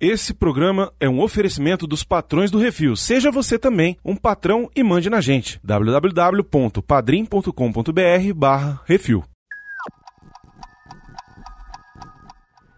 [0.00, 2.96] Esse programa é um oferecimento dos patrões do Refil.
[2.96, 5.60] Seja você também um patrão e mande na gente.
[5.62, 9.22] www.padrim.com.br barra Refil.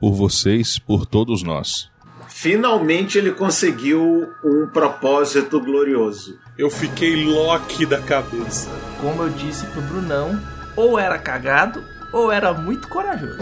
[0.01, 1.89] Por vocês, por todos nós.
[2.27, 6.37] Finalmente ele conseguiu um propósito glorioso.
[6.59, 8.69] Eu fiquei Loki da cabeça.
[9.01, 10.43] Como eu disse pro Brunão,
[10.75, 13.39] ou era cagado ou era muito corajoso.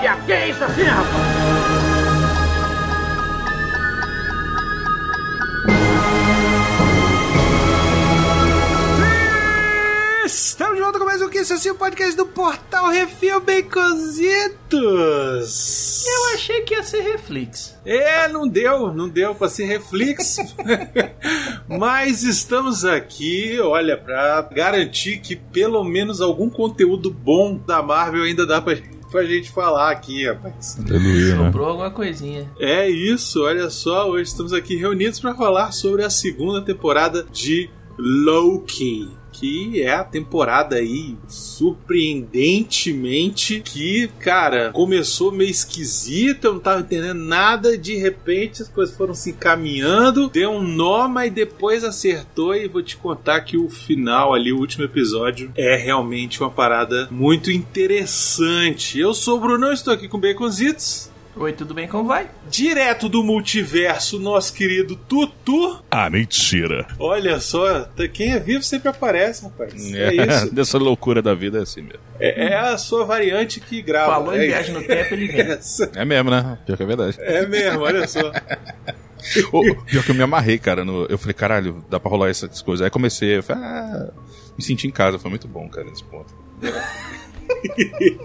[0.00, 1.83] Tia, que é isso assim, rapaz?
[10.34, 14.58] Estamos de volta com mais um que esse assim, o podcast do Portal Refil Baconzitos.
[16.04, 17.78] Eu achei que ia ser reflex.
[17.86, 20.38] É, não deu, não deu pra ser reflex.
[21.68, 28.44] Mas estamos aqui, olha, pra garantir que pelo menos algum conteúdo bom da Marvel ainda
[28.44, 28.76] dá pra
[29.12, 30.76] pra gente falar aqui, rapaz.
[30.84, 31.44] Aleluia, né?
[31.44, 32.50] Sobrou alguma coisinha.
[32.58, 37.70] É isso, olha só, hoje estamos aqui reunidos para falar sobre a segunda temporada de
[37.96, 39.22] Loki.
[39.36, 47.18] Que é a temporada aí, surpreendentemente, que, cara, começou meio esquisita, eu não tava entendendo
[47.18, 52.68] nada, de repente as coisas foram se encaminhando, deu um nó, mas depois acertou e
[52.68, 57.50] vou te contar que o final ali, o último episódio, é realmente uma parada muito
[57.50, 59.00] interessante.
[59.00, 61.12] Eu sou o Bruno, estou aqui com Baconzitos.
[61.36, 61.88] Oi, tudo bem?
[61.88, 62.30] Como vai?
[62.48, 65.82] Direto do multiverso, nosso querido Tutu.
[65.90, 66.86] Ah, mentira.
[66.96, 69.74] Olha só, tá- quem é vivo sempre aparece, rapaz.
[69.92, 70.50] É, isso.
[70.54, 71.98] Dessa loucura da vida é assim mesmo.
[72.20, 74.12] É, é a sua variante que grava.
[74.12, 75.40] Falou em é, viagem no tempo, ele vem.
[75.50, 75.90] Essa.
[75.96, 76.56] É mesmo, né?
[76.64, 77.16] Pior que é verdade.
[77.20, 78.30] É mesmo, olha só.
[79.50, 80.84] Ô, pior que eu me amarrei, cara.
[80.84, 82.84] no- eu falei, caralho, dá pra rolar essas coisas.
[82.84, 84.12] Aí comecei, eu falei, ah,
[84.56, 85.18] me senti em casa.
[85.18, 86.32] Foi muito bom, cara, nesse ponto.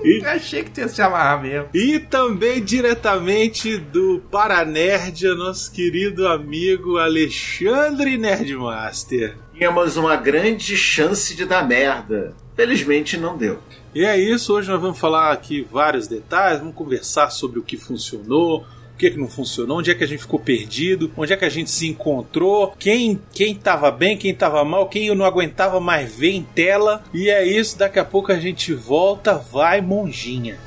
[0.03, 1.69] Eu achei que ia se amarrar mesmo.
[1.73, 9.37] E também diretamente do Paranerd, nosso querido amigo Alexandre Nerdmaster.
[9.53, 12.33] Tínhamos uma grande chance de dar merda.
[12.55, 13.59] Felizmente não deu.
[13.93, 17.75] E é isso, hoje nós vamos falar aqui vários detalhes, vamos conversar sobre o que
[17.75, 18.65] funcionou,
[18.99, 21.49] que, que não funcionou, onde é que a gente ficou perdido, onde é que a
[21.49, 26.13] gente se encontrou, quem quem tava bem, quem tava mal, quem eu não aguentava mais
[26.13, 27.01] ver em tela.
[27.13, 30.57] E é isso, daqui a pouco a gente volta, vai monjinha.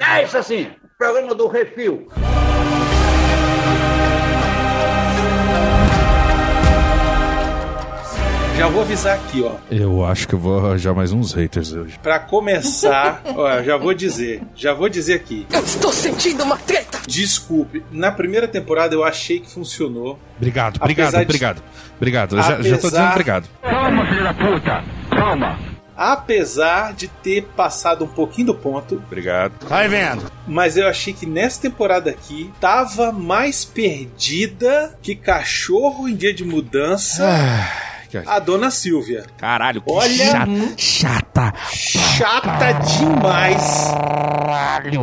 [0.00, 2.08] É isso assim, programa do Refil.
[8.56, 9.56] Já vou avisar aqui, ó.
[9.70, 11.98] Eu acho que eu vou arranjar mais uns haters hoje.
[12.02, 15.44] Pra começar, ó, já vou dizer, já vou dizer aqui.
[15.52, 17.00] Eu estou sentindo uma treta!
[17.06, 20.18] Desculpe, na primeira temporada eu achei que funcionou.
[20.36, 21.62] Obrigado, Apesar obrigado, de- obrigado.
[21.96, 22.36] Obrigado.
[22.36, 23.48] Eu já, já tô Apesar- dizendo obrigado.
[23.60, 24.84] Calma, filho da puta!
[25.10, 25.58] Calma!
[25.96, 29.52] Apesar de ter passado um pouquinho do ponto, Obrigado.
[29.68, 30.30] Vai vendo!
[30.46, 36.44] mas eu achei que nessa temporada aqui tava mais perdida que cachorro em dia de
[36.44, 37.93] mudança Ah,
[38.26, 39.24] a dona Silvia.
[39.36, 40.74] Caralho, que Olha- chata.
[40.76, 41.54] Chata.
[41.72, 43.90] Chata demais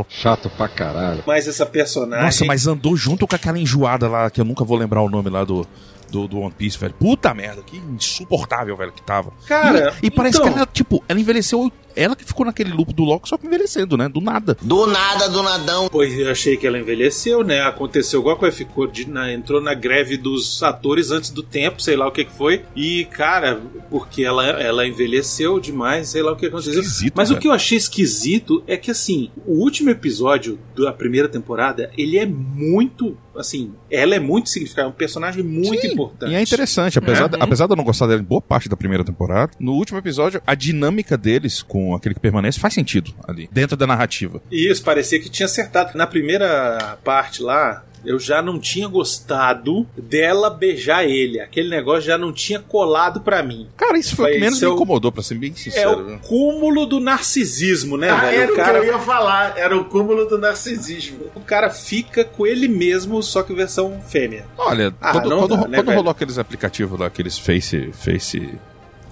[0.10, 1.24] Chato pra caralho.
[1.26, 2.26] mais essa personagem.
[2.26, 5.30] Nossa, mas andou junto com aquela enjoada lá, que eu nunca vou lembrar o nome
[5.30, 5.66] lá do,
[6.10, 6.94] do, do One Piece, velho.
[6.94, 9.32] Puta merda, que insuportável, velho, que tava.
[9.48, 11.72] Cara, e, e parece então- que ela, tipo, ela envelheceu.
[11.96, 14.08] Ela que ficou naquele loop do Loki, só que envelhecendo, né?
[14.10, 14.58] Do nada.
[14.62, 15.90] Do nada, do nadão.
[15.92, 17.62] Pois eu achei que ela envelheceu, né?
[17.62, 21.96] Aconteceu alguma coisa, ficou de- na- entrou na greve dos atores antes do tempo, sei
[21.96, 22.64] lá o que, que foi.
[22.76, 26.74] E, cara, porque ela, ela envelheceu demais, sei lá o que aconteceu.
[26.82, 27.42] Esquisito, Mas o velho.
[27.42, 32.26] que eu achei esquisito é que, assim, o último episódio da primeira temporada, ele é
[32.26, 33.18] muito.
[33.34, 36.32] Assim, ela é muito significativa, é um personagem muito Sim, importante.
[36.32, 38.76] E é interessante, apesar, de, apesar de eu não gostar dela em boa parte da
[38.76, 43.50] primeira temporada, no último episódio, a dinâmica deles com aquele que permanece faz sentido ali,
[43.52, 44.42] dentro da narrativa.
[44.52, 45.98] Isso, parecia que tinha acertado.
[45.98, 51.40] Na primeira parte lá, eu já não tinha gostado dela beijar ele.
[51.40, 53.68] Aquele negócio já não tinha colado pra mim.
[53.78, 56.00] Cara, isso foi o que menos me incomodou, pra ser bem É sincero.
[56.02, 56.20] o viu?
[56.20, 58.38] cúmulo do narcisismo, né, Ah, velho?
[58.42, 61.20] era O o que cara, eu ia falar, era o cúmulo do narcisismo.
[61.36, 64.46] o cara fica com ele mesmo, só que versão fêmea.
[64.58, 67.92] Olha, Ah, quando, não quando, dá, né, quando rolou aqueles aplicativos lá, aqueles Face.
[67.94, 68.50] Face.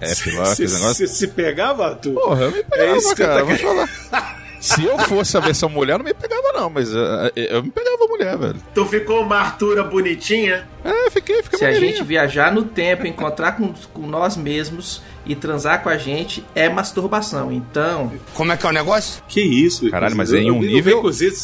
[0.00, 1.10] App lá, Você aqueles negócios.
[1.10, 2.12] se pegava, tu?
[2.12, 3.88] Porra, eu me É pegava, isso que eu cara, tô vou falar.
[4.60, 7.62] Se eu fosse a versão mulher, eu não me pegava, não, mas eh, eh, eu
[7.62, 8.56] me pegava mulher, velho.
[8.74, 10.68] Tu ficou uma Artura bonitinha?
[10.84, 15.34] É, fiquei, fiquei Se a gente viajar no tempo, encontrar com, com nós mesmos e
[15.34, 17.50] transar com a gente, é masturbação.
[17.52, 19.22] Então, Como é que é o negócio?
[19.28, 20.54] Que isso, Caralho, mas Baconzitos.
[20.54, 20.96] em um nível-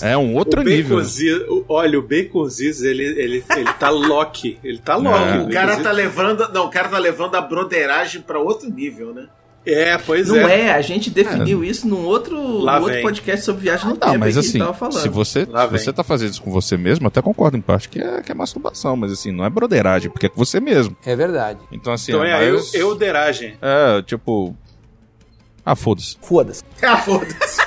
[0.02, 0.98] É um outro o nível.
[1.48, 4.58] O- Olha, o Baconzitos, ele, ele, ele tá Loki.
[4.62, 5.38] Ele tá Loki.
[5.38, 5.38] É.
[5.42, 6.52] O cara tá levando.
[6.52, 9.26] Não, o cara tá levando a broderagem pra outro nível, né?
[9.66, 10.60] É, pois não é.
[10.66, 10.72] é.
[10.72, 14.36] a gente definiu isso num outro, num outro podcast sobre viagem no Não, tempo mas
[14.36, 15.00] aí que assim, ele tava falando.
[15.02, 15.78] se você, Lá se vem.
[15.80, 18.30] você tá fazendo isso com você mesmo, eu até concordo em parte que é, que
[18.30, 20.96] é masturbação, mas assim, não é broderagem, porque é com você mesmo.
[21.04, 21.58] É verdade.
[21.72, 23.56] Então assim, Então é a eu, mais- euderagem.
[23.60, 24.54] É, tipo...
[25.64, 26.16] Ah, foda-se.
[26.22, 26.62] Foda-se.
[26.80, 27.65] Ah, foda-se.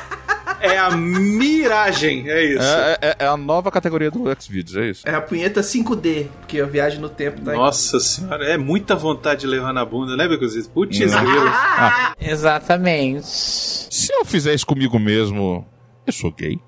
[0.62, 2.62] É a miragem, é isso.
[2.64, 5.08] É, é- é a nova categoria do Xvideos, é isso.
[5.08, 9.42] É a punheta 5D, porque a viagem no tempo tá Nossa senhora, é muita vontade
[9.42, 10.68] de levar na bunda, né, Baconzitos?
[10.68, 11.52] Putz, grilo.
[12.20, 13.26] Exatamente.
[13.28, 15.66] Se eu fizer isso comigo mesmo,
[16.06, 16.60] eu sou gay.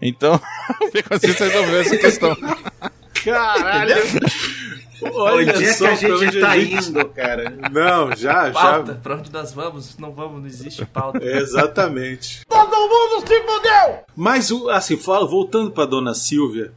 [0.00, 2.36] Então, com você resolveu essa questão.
[3.24, 3.94] Caralho!
[5.02, 7.54] Olha Onde é que só a pra gente tá gente- indo, cara?
[7.72, 8.92] Não, já, pauta.
[8.94, 8.98] já.
[8.98, 9.96] Pra onde nós vamos?
[9.98, 11.18] Não vamos, não existe pauta.
[11.24, 12.42] Exatamente.
[12.48, 13.98] Todo mundo se fudeu!
[14.16, 16.72] Mas, o- assim, fala, voltando pra Dona Silvia.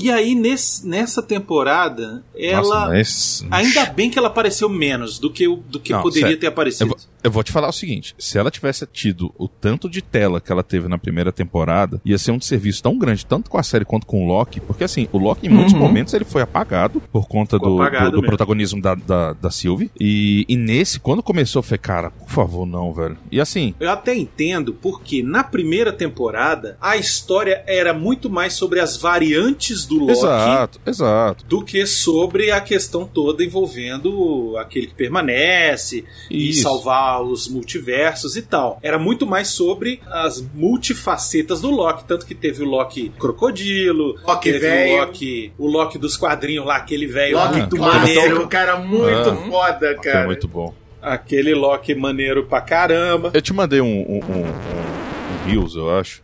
[0.00, 2.62] E aí, nesse, nessa temporada, ela.
[2.62, 3.44] Nossa, mas...
[3.50, 6.38] Ainda bem que ela apareceu menos do que, o- do que Não, poderia sério.
[6.40, 6.88] ter Eu aparecido.
[6.90, 10.40] vou, eu vou te falar o seguinte: se ela tivesse tido o tanto de tela
[10.40, 13.62] que ela teve na primeira temporada, ia ser um serviço tão grande, tanto com a
[13.62, 15.78] série quanto com o Loki, porque assim, o Loki em muitos Uhum.
[15.80, 19.90] momentos ele foi apagado por conta do, apagado do- do protagonismo da, da, da Sylvie.
[20.00, 23.16] E, e nesse, quando começou, eu falei, cara, por favor, não, velho.
[23.30, 28.80] E assim, Eu até entendo porque na primeira temporada a história era muito mais sobre
[28.80, 31.44] as variantes do Loki exato, exato.
[31.46, 36.62] do que sobre a questão toda envolvendo aquele que permanece e Isso.
[36.62, 38.78] salvar os multiversos e tal.
[38.82, 44.52] Era muito mais sobre as multifacetas do Loki, tanto que teve o Loki crocodilo, Loki
[44.52, 44.94] teve velho.
[44.94, 48.76] o Loki, o Loki dos quadrinhos lá, aquele velho Loki muito do maneiro, maneiro, cara
[48.78, 49.36] muito Ah.
[49.48, 50.26] foda, é cara.
[50.26, 50.74] muito bom.
[51.00, 53.30] aquele Loki maneiro pra caramba.
[53.32, 56.22] Eu te mandei um, um, um, um, um Reels, eu acho,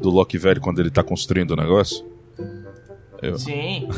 [0.00, 2.04] do Loki velho quando ele tá construindo o negócio.
[3.22, 3.88] Eu, Sim.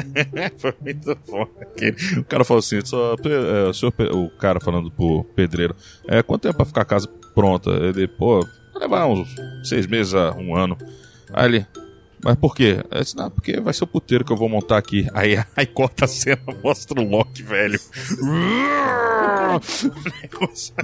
[0.58, 1.46] Foi muito bom.
[1.60, 5.74] Aquele- O cara falou assim: só, é, o, senhor o cara falando pro pedreiro:
[6.08, 7.70] é, quanto tempo pra ficar a casa pronta?
[7.70, 8.40] Ele, pô,
[8.72, 9.28] vai levar uns
[9.64, 10.76] seis meses a um ano.
[11.32, 11.66] Aí ele,
[12.24, 12.78] mas por quê?
[12.90, 15.06] Eu disse, não, porque vai ser o puteiro que eu vou montar aqui.
[15.14, 17.78] Aí, aí corta a cena, mostra o Loki velho.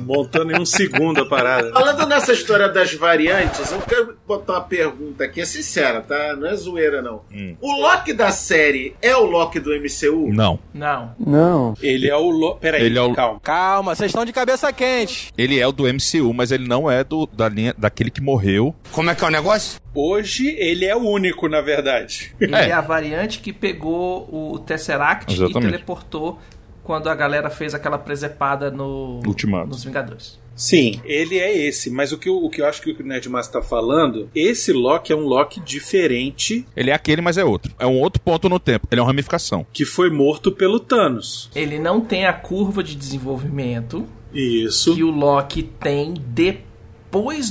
[0.00, 1.72] Montando em um segundo a parada.
[1.72, 6.36] Falando nessa história das variantes, eu quero botar uma pergunta aqui, é sincera, tá?
[6.36, 7.22] Não é zoeira, não.
[7.32, 7.56] Hum.
[7.60, 10.32] O Loki da série é o Loki do MCU?
[10.32, 11.14] não, Não.
[11.18, 11.74] Não.
[11.82, 12.60] Ele é o Loki.
[12.60, 13.40] Peraí, Ele é o- calma.
[13.40, 15.32] Calma, vocês estão de cabeça quente.
[15.36, 18.74] ele é o do MCU, mas ele não é do, da linha, daquele que morreu.
[18.92, 19.80] Como é que é o negócio?
[20.00, 22.32] Hoje ele é o único, na verdade.
[22.40, 22.68] Ele É.
[22.68, 22.72] é.
[22.72, 25.58] a variante que pegou o Tesseract Exatamente.
[25.58, 26.38] e teleportou
[26.84, 29.66] quando a galera fez aquela presepada no Ultimato.
[29.66, 30.38] nos Vingadores.
[30.54, 31.90] Sim, ele é esse.
[31.90, 35.12] Mas o que eu, o que eu acho que o Nerdmaster tá falando, esse Loki
[35.12, 37.72] é um Loki diferente Ele é aquele, mas é outro.
[37.78, 38.86] É um outro ponto no tempo.
[38.92, 39.66] Ele é uma ramificação.
[39.72, 41.50] que foi morto pelo Thanos.
[41.56, 44.94] Ele não tem a curva de desenvolvimento Isso.
[44.94, 46.67] que o Loki tem depois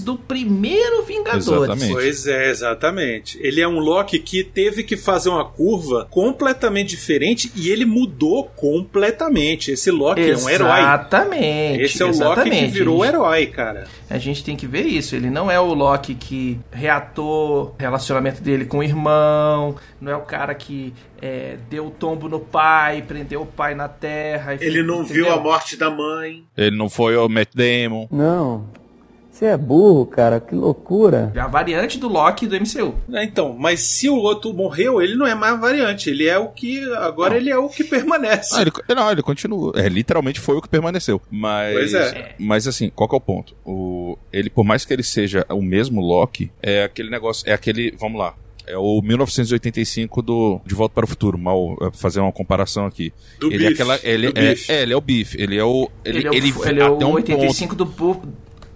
[0.04, 1.48] do primeiro Vingadores.
[1.48, 1.94] Exatamente.
[1.94, 3.40] Pois é, exatamente.
[3.42, 8.46] Ele é um Loki que teve que fazer uma curva completamente diferente e ele mudou
[8.56, 9.72] completamente.
[9.72, 10.80] Esse Loki é um herói.
[10.80, 11.84] Exatamente.
[11.84, 12.72] Esse é o Loki que exatamente.
[12.72, 13.88] virou gente, herói, cara.
[14.10, 15.16] a gente tem que ver isso.
[15.16, 20.16] Ele não é o Loki que reatou o relacionamento dele com o irmão, não é
[20.16, 24.56] o cara que é, deu o tombo no pai, prendeu o pai na terra.
[24.60, 25.34] Ele não viu entendeu?
[25.34, 26.44] a morte da mãe.
[26.56, 28.08] Ele não foi o Matt Damon.
[28.12, 28.66] Não.
[29.38, 30.40] Você é burro, cara.
[30.40, 31.32] Que loucura.
[31.36, 32.96] É a variante do Loki do MCU.
[33.14, 36.10] É, Então, mas se o outro morreu, ele não é mais variante.
[36.10, 36.84] Ele é o que.
[36.96, 38.56] Agora ele é o que permanece.
[38.56, 39.74] Ah, ele, não, ele continua.
[39.76, 41.22] É, literalmente foi o que permaneceu.
[41.30, 42.36] Mas, Pois é.
[42.40, 43.56] mas assim, qual que é o ponto?
[43.64, 47.92] O, ele, por mais que ele seja o mesmo Loki, é aquele negócio, é aquele,
[47.92, 48.34] vamos lá,
[48.66, 53.14] é o 1985 do De Volta para o Futuro, mal é, fazer uma comparação aqui.
[53.40, 55.64] Do ele é Biff, aquela, ele do é, é, ele é o Biff, ele é
[55.64, 57.86] o ele, Ele, é o, ele, ele é até o um 85 do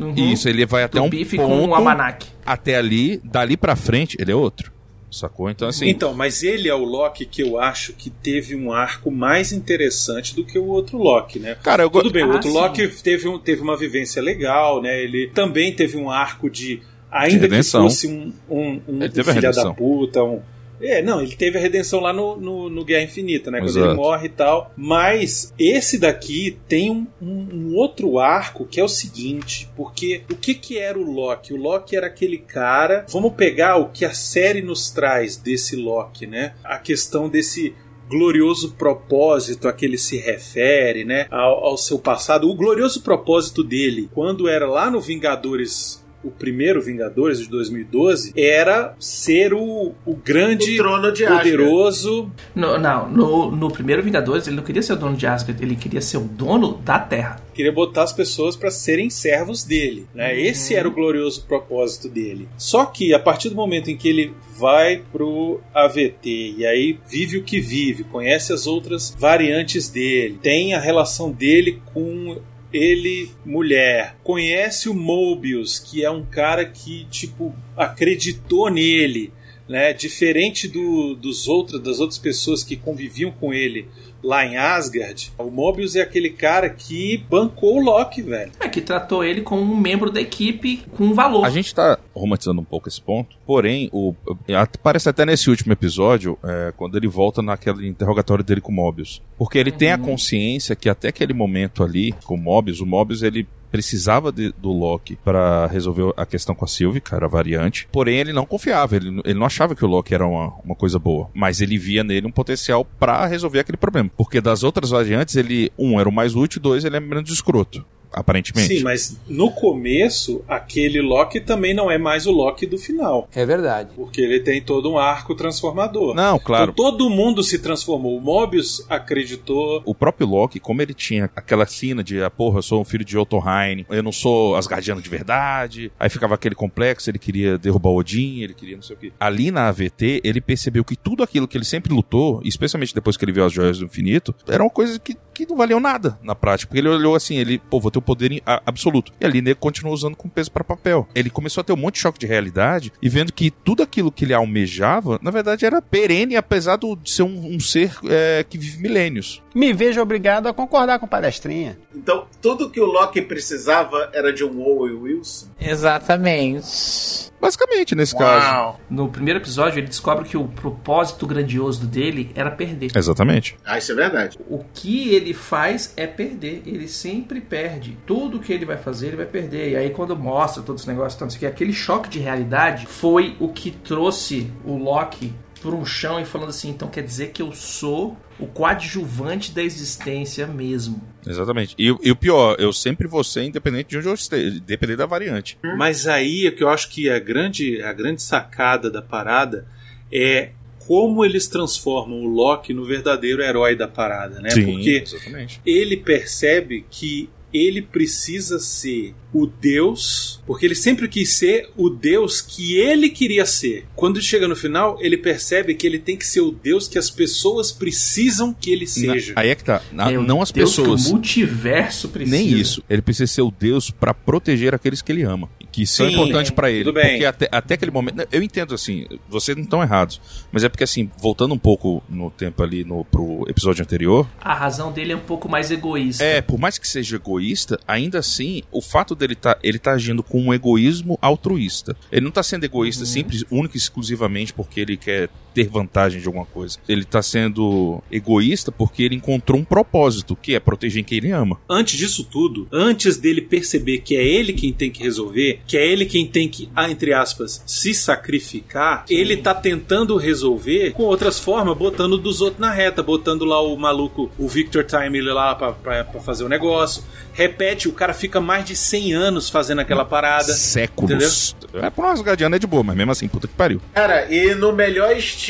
[0.05, 0.15] Uhum.
[0.31, 2.27] Isso, ele vai até do um bife ponto com o Almanac.
[2.46, 4.72] até ali, dali pra frente, ele é outro.
[5.10, 5.50] Sacou?
[5.50, 9.12] Então assim, Então, mas ele é o Loki que eu acho que teve um arco
[9.12, 11.55] mais interessante do que o outro Loki, né?
[11.62, 12.55] cara, eu Tudo bem, o Ah, outro sim.
[12.55, 15.03] Loki teve, um, teve uma vivência legal, né?
[15.03, 16.81] Ele também teve um arco de.
[17.12, 17.84] Ainda que redenção.
[17.84, 20.39] fosse um, um, um Ele teve a filho da puta, um,
[20.82, 23.60] É, não, ele teve a redenção lá no, no, no Guerra Infinita, né?
[23.60, 23.86] Quando Exato.
[23.88, 24.72] ele morre e tal.
[24.76, 30.36] Mas esse daqui tem um, um- um outro arco que é o seguinte: porque o
[30.36, 31.54] que, que era o Loki?
[31.54, 33.06] O Loki era aquele cara.
[33.10, 36.54] Vamos pegar o que a série nos traz desse Loki, né?
[36.64, 37.74] A questão desse
[38.10, 42.50] glorioso propósito a que ele se refere, né, ao, ao seu passado.
[42.50, 48.96] O glorioso propósito dele, quando era lá no Vingadores, o primeiro Vingadores de 2012, era
[49.00, 51.51] ser o, o grande, O trono de Asgard.
[51.51, 52.32] poderoso.
[52.56, 55.75] No, não, no, no primeiro Vingadores ele não queria ser o dono de Asgard, ele
[55.75, 57.42] queria ser o dono da Terra.
[57.54, 60.08] Queria botar as pessoas para serem servos dele.
[60.13, 60.40] Né?
[60.40, 62.48] Esse era o glorioso propósito dele.
[62.58, 67.38] Só que a partir do momento em que ele vai pro AVT e aí vive
[67.38, 72.38] o que vive, conhece as outras variantes dele, tem a relação dele com
[72.74, 79.32] ele mulher, conhece o Mobius, que é um cara que tipo acreditou nele,
[79.68, 79.94] né?
[79.94, 83.88] Diferente do, dos outros, das outras pessoas que conviviam com ele
[84.24, 88.51] lá em Asgard, o Mobius é aquele cara que bancou o Loki, velho.
[88.60, 91.46] É, que tratou ele como um membro da equipe com valor.
[91.46, 94.13] A gente tá romantizando um pouco esse ponto, porém, o,
[94.54, 99.22] aparece até nesse último episódio, é, quando ele volta naquele interrogatório dele com o Mobius.
[99.38, 103.24] Porque ele tem a consciência que até aquele momento ali, com o Mobius, o Mobius
[103.24, 107.88] ele precisava de- do Loki pra resolver a questão com a Sylvie, cara, a variante.
[107.92, 111.00] Porém, ele não confiava, ele, ele não achava que o Loki era uma, uma coisa
[111.00, 111.30] boa.
[111.34, 114.10] Mas ele via nele um potencial pra resolver aquele problema.
[114.18, 117.86] Porque das outras variantes, ele, um, era o mais útil, dois, ele é menos escroto.
[118.13, 118.77] Aparentemente.
[118.77, 123.27] Sim, mas no começo, aquele Loki também não é mais o Loki do final.
[123.34, 123.91] É verdade.
[123.96, 126.13] Porque ele tem todo um arco transformador.
[126.13, 126.72] Não, claro.
[126.72, 128.18] Então, todo mundo se transformou.
[128.18, 129.82] O Mobius acreditou.
[129.86, 133.06] o próprio Loki, como ele tinha aquela cena de, ah, porra, eu sou um filho
[133.06, 137.91] de Jotunheim, eu não sou asgardiano de verdade, aí ficava aquele complexo, ele queria derrubar
[137.91, 139.13] Odin, ele queria não sei o quê.
[139.20, 143.24] Ali na AVT, ele percebeu que tudo aquilo que ele sempre lutou, especialmente depois que
[143.25, 146.68] ele viu as joias do infinito, eram coisas que, que não valiam nada na prática,
[146.70, 149.12] porque ele olhou assim, ele, pô, vou ter o poder absoluto.
[149.20, 151.08] E ali ele continuou usando com peso para papel.
[151.15, 154.12] Ele começou a ter um monte de choque de realidade e vendo que tudo aquilo
[154.12, 158.43] que ele almejava, na verdade, era perene, apesar do- de ser um, um ser é,
[158.48, 159.41] que vive milênios.
[159.55, 161.77] Me vejo obrigado a concordar com palestrinha.
[161.96, 165.48] Então, tudo que o Loki precisava era de um Owen Wilson.
[165.60, 167.31] Exatamente.
[167.39, 168.77] Basicamente, nesse caso.
[168.89, 172.91] No primeiro episódio, ele descobre que o propósito grandioso dele era perder.
[172.96, 173.58] Exatamente.
[173.65, 174.38] Ah, isso é verdade.
[174.48, 176.62] O que ele faz é perder.
[176.65, 177.91] Ele sempre perde.
[178.06, 179.72] Tudo que ele vai fazer, ele vai perder.
[179.72, 183.50] E aí, quando mostra todos os negócios, tanto que aquele choque de realidade foi o
[183.50, 187.52] que trouxe o Loki por um chão e falando assim: então quer dizer que eu
[187.54, 191.02] sou o coadjuvante da existência mesmo.
[191.26, 191.76] Exatamente.
[191.78, 195.06] E, e o pior, eu sempre vou ser independente de onde eu esteja, independente da
[195.06, 195.58] variante.
[195.78, 199.68] Mas aí é que eu acho que a grande, a grande sacada da parada
[200.12, 200.52] é
[200.88, 204.50] como eles transformam o Loki no verdadeiro herói da parada, né?
[204.50, 205.62] Sim, Porque exatamente.
[205.64, 212.41] ele percebe que ele precisa ser o Deus, porque ele sempre quis ser o Deus
[212.41, 213.86] que ele queria ser.
[213.96, 217.10] Quando chega no final, ele percebe que ele tem que ser o Deus que as
[217.10, 219.34] pessoas precisam que ele seja.
[219.34, 219.81] Na- aí é que tá.
[219.91, 221.03] Na- É não as Deus pessoas.
[221.03, 222.36] Que o multiverso precisa.
[222.38, 222.84] Nem isso.
[222.89, 225.50] Ele precisa ser o Deus pra proteger aqueles que ele ama.
[225.72, 226.84] Que são Sim, importantes pra ele.
[226.84, 227.12] tudo bem.
[227.12, 228.28] Porque até, até aquele momento.
[228.32, 230.20] Eu entendo assim, vocês não estão errados.
[230.51, 234.28] Mas é porque assim, voltando um pouco no tempo ali no, pro episódio anterior.
[234.40, 236.24] A razão dele é um pouco mais egoísta.
[236.24, 240.22] É, por mais que seja egoísta, ainda assim, o fato dele tá, ele tá agindo
[240.22, 241.96] com um egoísmo altruísta.
[242.12, 246.27] Ele não tá sendo egoísta simples, único e exclusivamente porque ele quer ter vantagem de
[246.27, 246.77] alguma coisa.
[246.88, 251.60] Ele tá sendo egoísta porque ele encontrou um propósito, que é proteger quem ele ama.
[251.70, 255.86] Antes disso tudo, antes dele perceber que é ele quem tem que resolver, que é
[255.86, 261.39] ele quem tem que, ah, entre aspas, se sacrificar, ele tá tentando resolver com outras
[261.39, 265.72] formas, botando dos outros na reta, botando lá o maluco, o Victor Time lá pra,
[265.74, 267.03] pra, pra fazer o negócio.
[267.34, 270.53] Repete, o cara fica mais de 100 anos fazendo aquela parada.
[270.53, 271.55] Séculos.
[271.74, 273.81] É, por nós, Guardiano é de boa, mas mesmo assim, puta que pariu.
[273.93, 275.41] Cara, e no melhor estilo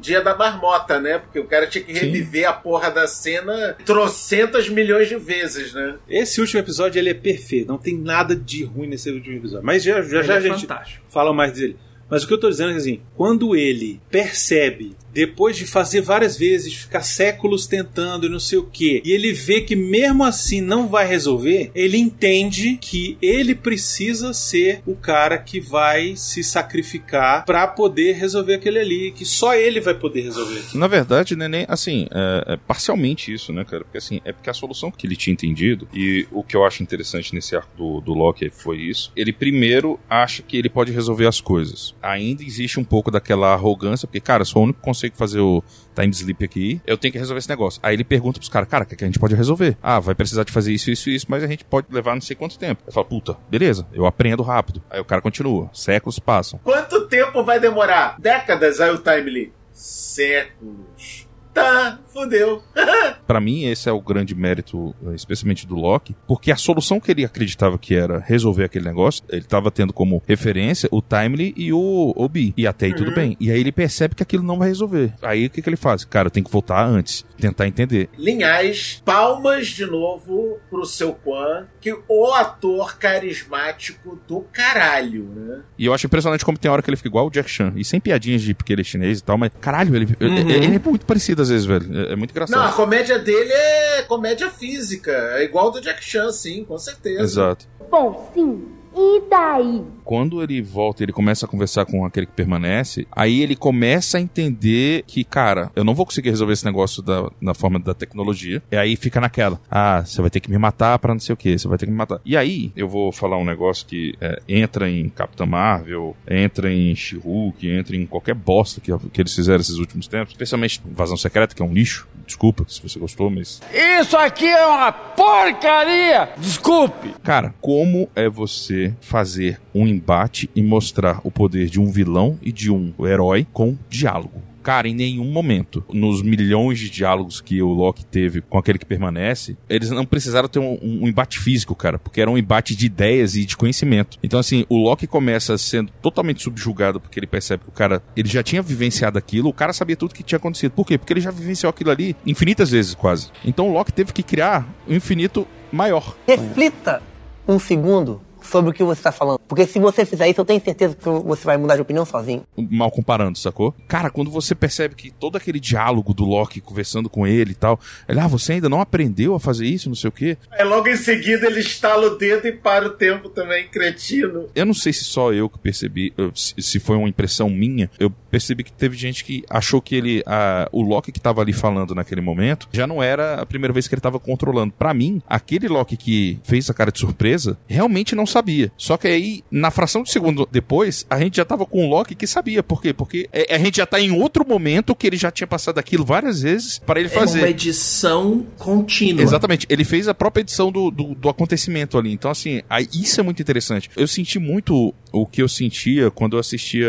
[0.00, 1.18] Dia da Marmota, né?
[1.18, 2.06] Porque o cara tinha que Sim.
[2.06, 5.96] reviver a porra da cena trocentas milhões de vezes, né?
[6.08, 9.64] Esse último episódio ele é perfeito, não tem nada de ruim nesse último episódio.
[9.64, 11.04] Mas já já, já é a gente fantástico.
[11.08, 11.76] fala mais dele.
[12.10, 16.00] Mas o que eu tô dizendo é que assim, quando ele percebe depois de fazer
[16.00, 20.24] várias vezes, ficar séculos tentando e não sei o que, e ele vê que mesmo
[20.24, 26.42] assim não vai resolver, ele entende que ele precisa ser o cara que vai se
[26.42, 30.62] sacrificar para poder resolver aquele ali, que só ele vai poder resolver.
[30.74, 33.84] Na verdade, né, nem assim, é, é parcialmente isso, né, cara?
[33.84, 36.82] Porque assim, é porque a solução que ele tinha entendido, e o que eu acho
[36.82, 39.12] interessante nesse arco do, do Loki foi isso.
[39.16, 41.94] Ele primeiro acha que ele pode resolver as coisas.
[42.02, 45.62] Ainda existe um pouco daquela arrogância, porque, cara, sou o único que consigo fazer o
[45.94, 47.80] time sleep aqui, eu tenho que resolver esse negócio.
[47.82, 49.76] Aí ele pergunta pros caras, cara, o que, que a gente pode resolver?
[49.82, 52.34] Ah, vai precisar de fazer isso, isso, isso, mas a gente pode levar não sei
[52.34, 52.82] quanto tempo.
[52.86, 54.82] Eu falo, puta, beleza, eu aprendo rápido.
[54.90, 56.58] Aí o cara continua, séculos passam.
[56.64, 58.16] Quanto tempo vai demorar?
[58.18, 61.17] Décadas, aí o time Séculos.
[61.58, 62.62] Tá, fodeu.
[63.26, 67.24] Para mim, esse é o grande mérito, especialmente do Loki, porque a solução que ele
[67.24, 72.14] acreditava que era resolver aquele negócio, ele estava tendo como referência o Timely e o
[72.16, 72.54] Obi.
[72.56, 72.98] E até aí uhum.
[72.98, 73.36] tudo bem.
[73.40, 75.12] E aí ele percebe que aquilo não vai resolver.
[75.20, 76.04] Aí o que, que ele faz?
[76.04, 78.08] Cara, eu tenho que voltar antes, tentar entender.
[78.16, 85.62] Linhais, palmas de novo pro seu Quan, que o ator carismático do caralho, né?
[85.78, 87.72] E eu acho impressionante como tem hora que ele fica igual o Jack Chan.
[87.76, 90.36] E sem piadinhas de porque ele é chinês e tal, mas caralho, ele, uhum.
[90.38, 92.08] ele, ele é muito parecido às vezes, velho.
[92.08, 92.58] É, é, muito engraçado.
[92.58, 95.12] Não, a comédia dele é comédia física.
[95.12, 97.22] É igual do Jack Chan, sim, com certeza.
[97.22, 97.66] Exato.
[97.90, 98.77] Bom, sim.
[99.00, 99.84] E daí?
[100.02, 104.20] Quando ele volta, ele começa a conversar com aquele que permanece, aí ele começa a
[104.20, 108.60] entender que, cara, eu não vou conseguir resolver esse negócio da, na forma da tecnologia.
[108.72, 111.36] E aí fica naquela, ah, você vai ter que me matar para não sei o
[111.36, 112.20] que, você vai ter que me matar.
[112.24, 116.92] E aí, eu vou falar um negócio que é, entra em Capitã Marvel, entra em
[116.96, 121.54] She-Hulk, entra em qualquer bosta que, que eles fizeram esses últimos tempos, especialmente Vazão Secreta,
[121.54, 122.08] que é um lixo.
[122.26, 123.60] Desculpa se você gostou, mas.
[123.72, 126.30] Isso aqui é uma porcaria!
[126.36, 127.14] Desculpe!
[127.22, 132.52] Cara, como é você fazer um embate e mostrar o poder de um vilão e
[132.52, 134.42] de um herói com diálogo?
[134.68, 138.84] Cara, em nenhum momento, nos milhões de diálogos que o Loki teve com aquele que
[138.84, 142.84] permanece, eles não precisaram ter um, um, embate físico, cara, porque era um embate de
[142.84, 144.18] ideias e de conhecimento.
[144.22, 148.28] Então, assim, o Loki começa sendo totalmente subjugado porque ele percebe que o cara, ele
[148.28, 150.72] já tinha vivenciado aquilo, o cara sabia tudo que tinha acontecido.
[150.72, 150.98] Por quê?
[150.98, 153.30] Porque ele já vivenciou aquilo ali infinitas vezes, quase.
[153.46, 156.14] Então o Loki teve que criar um infinito maior.
[156.26, 157.02] Reflita
[157.46, 159.38] um segundo sobre o que você está falando.
[159.46, 162.42] Porque se você fizer isso, eu tenho certeza que você vai mudar de opinião sozinho.
[162.56, 163.74] Mal comparando, sacou?
[163.86, 167.78] Cara, quando você percebe que todo aquele diálogo do Loki conversando com ele e tal,
[168.08, 170.36] ele, ah, você ainda não aprendeu a fazer isso, não sei o quê.
[170.52, 174.46] É, logo em seguida ele estala o dedo e para o tempo também, cretino.
[174.54, 178.64] Eu não sei se só eu que percebi, se foi uma impressão minha, eu percebi
[178.64, 182.20] que teve gente que achou que ele, a, o Loki que tava ali falando naquele
[182.20, 184.72] momento, já não era a primeira vez que ele tava controlando.
[184.72, 188.70] Para mim, aquele Loki que fez a cara de surpresa, realmente não sabia.
[188.76, 192.14] Só que aí, na fração de segundo depois, a gente já tava com o Loki
[192.14, 192.62] que sabia.
[192.62, 192.92] Por quê?
[192.92, 196.04] Porque é, a gente já tá em outro momento que ele já tinha passado aquilo
[196.04, 197.40] várias vezes para ele fazer.
[197.40, 199.22] É uma edição contínua.
[199.22, 199.66] Exatamente.
[199.68, 202.12] Ele fez a própria edição do, do, do acontecimento ali.
[202.12, 203.90] Então, assim, aí, isso é muito interessante.
[203.96, 206.88] Eu senti muito o que eu sentia quando eu assistia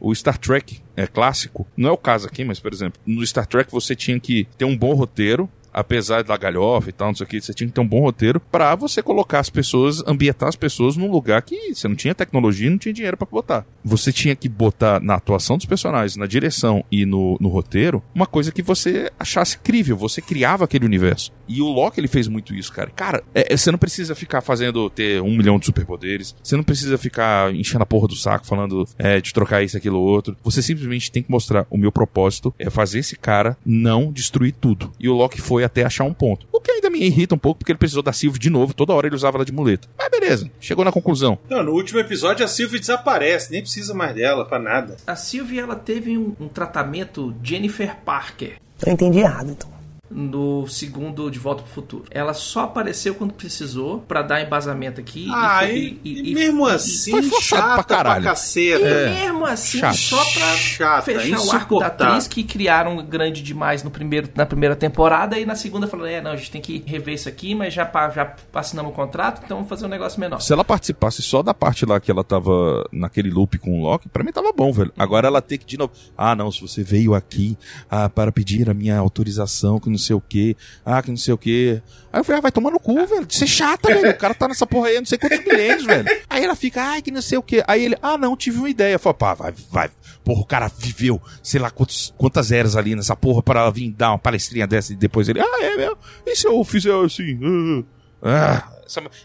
[0.00, 1.66] o Star Trek é clássico.
[1.76, 4.64] Não é o caso aqui, mas, por exemplo, no Star Trek você tinha que ter
[4.64, 7.74] um bom roteiro, apesar da galhofa e tal, não sei o que, você tinha que
[7.74, 11.74] ter um bom roteiro para você colocar as pessoas, ambientar as pessoas num lugar que
[11.74, 13.66] você não tinha tecnologia não tinha dinheiro para botar.
[13.84, 18.26] Você tinha que botar na atuação dos personagens, na direção e no, no roteiro, uma
[18.26, 21.32] coisa que você achasse crível, você criava aquele universo.
[21.48, 22.90] E o Loki, ele fez muito isso, cara.
[22.90, 26.64] Cara, é, é, você não precisa ficar fazendo, ter um milhão de superpoderes, você não
[26.64, 30.36] precisa ficar enchendo a porra do saco, falando é, de trocar isso, aquilo, outro.
[30.42, 34.92] Você simplesmente tem que mostrar o meu propósito é fazer esse cara não destruir tudo.
[34.98, 36.46] E o Loki foi foi até achar um ponto.
[36.52, 38.92] O que ainda me irrita um pouco, porque ele precisou da Sylvie de novo, toda
[38.92, 39.88] hora ele usava ela de muleta.
[39.96, 41.38] Mas beleza, chegou na conclusão.
[41.48, 44.96] Não, no último episódio a Sylvie desaparece, nem precisa mais dela para nada.
[45.06, 48.56] A Sylvie, ela teve um, um tratamento Jennifer Parker.
[48.84, 49.70] Eu entendi errado, então
[50.14, 52.04] no segundo De Volta pro Futuro.
[52.10, 55.28] Ela só apareceu quando precisou para dar embasamento aqui.
[55.32, 58.22] Ah, e, e, e, e mesmo assim, foi chata pra caralho.
[58.22, 58.84] Pra caceta.
[58.84, 59.24] E é.
[59.24, 59.96] mesmo assim, Chato.
[59.96, 64.46] só pra chata, fechar o arco da atriz que criaram grande demais no primeiro, na
[64.46, 67.54] primeira temporada e na segunda falaram, é, não, a gente tem que rever isso aqui,
[67.54, 70.40] mas já, já assinamos o contrato, então vamos fazer um negócio menor.
[70.40, 74.08] Se ela participasse só da parte lá que ela tava naquele loop com o Loki,
[74.08, 74.92] pra mim tava bom, velho.
[74.96, 77.56] Agora ela tem que de novo, ah, não, se você veio aqui
[77.90, 81.32] ah, para pedir a minha autorização, que não sei o que, ah, que não sei
[81.32, 81.80] o que.
[82.12, 83.26] Aí eu falei, ah, vai tomar no cu, velho.
[83.28, 84.10] Você é chata, velho.
[84.10, 86.04] O cara tá nessa porra aí, não sei quantos milênios, velho.
[86.28, 87.62] Aí ela fica, ai, que não sei o que.
[87.66, 88.94] Aí ele, ah, não, tive uma ideia.
[88.94, 89.90] Eu falei, pá, vai, vai.
[90.24, 93.90] Porra, o cara viveu, sei lá, quantos, quantas eras ali nessa porra para ela vir
[93.92, 95.96] dar uma palestrinha dessa e depois ele, ah, é, meu.
[96.26, 97.34] E se eu fizer assim?
[97.36, 97.84] Uh,
[98.24, 98.68] Ah,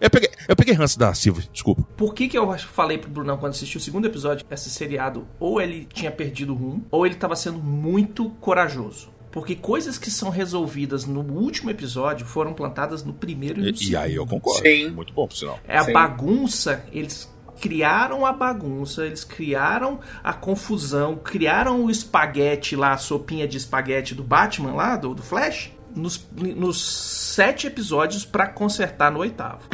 [0.02, 1.84] eu peguei, eu peguei ranço da Silva, desculpa.
[1.96, 5.62] Por que, que eu falei pro Brunão quando assistiu o segundo episódio, esse seriado, ou
[5.62, 9.10] ele tinha perdido o rumo, ou ele tava sendo muito corajoso.
[9.38, 13.96] Porque coisas que são resolvidas no último episódio foram plantadas no primeiro e E, e
[13.96, 14.68] aí eu concordo.
[14.68, 14.90] Sim.
[14.90, 15.60] Muito bom, por sinal.
[15.68, 15.94] É a Sim.
[15.94, 23.48] bagunça, eles criaram a bagunça, eles criaram a confusão, criaram o espaguete lá, a sopinha
[23.48, 29.20] de espaguete do Batman lá, do, do Flash, nos, nos sete episódios pra consertar no
[29.20, 29.70] oitavo.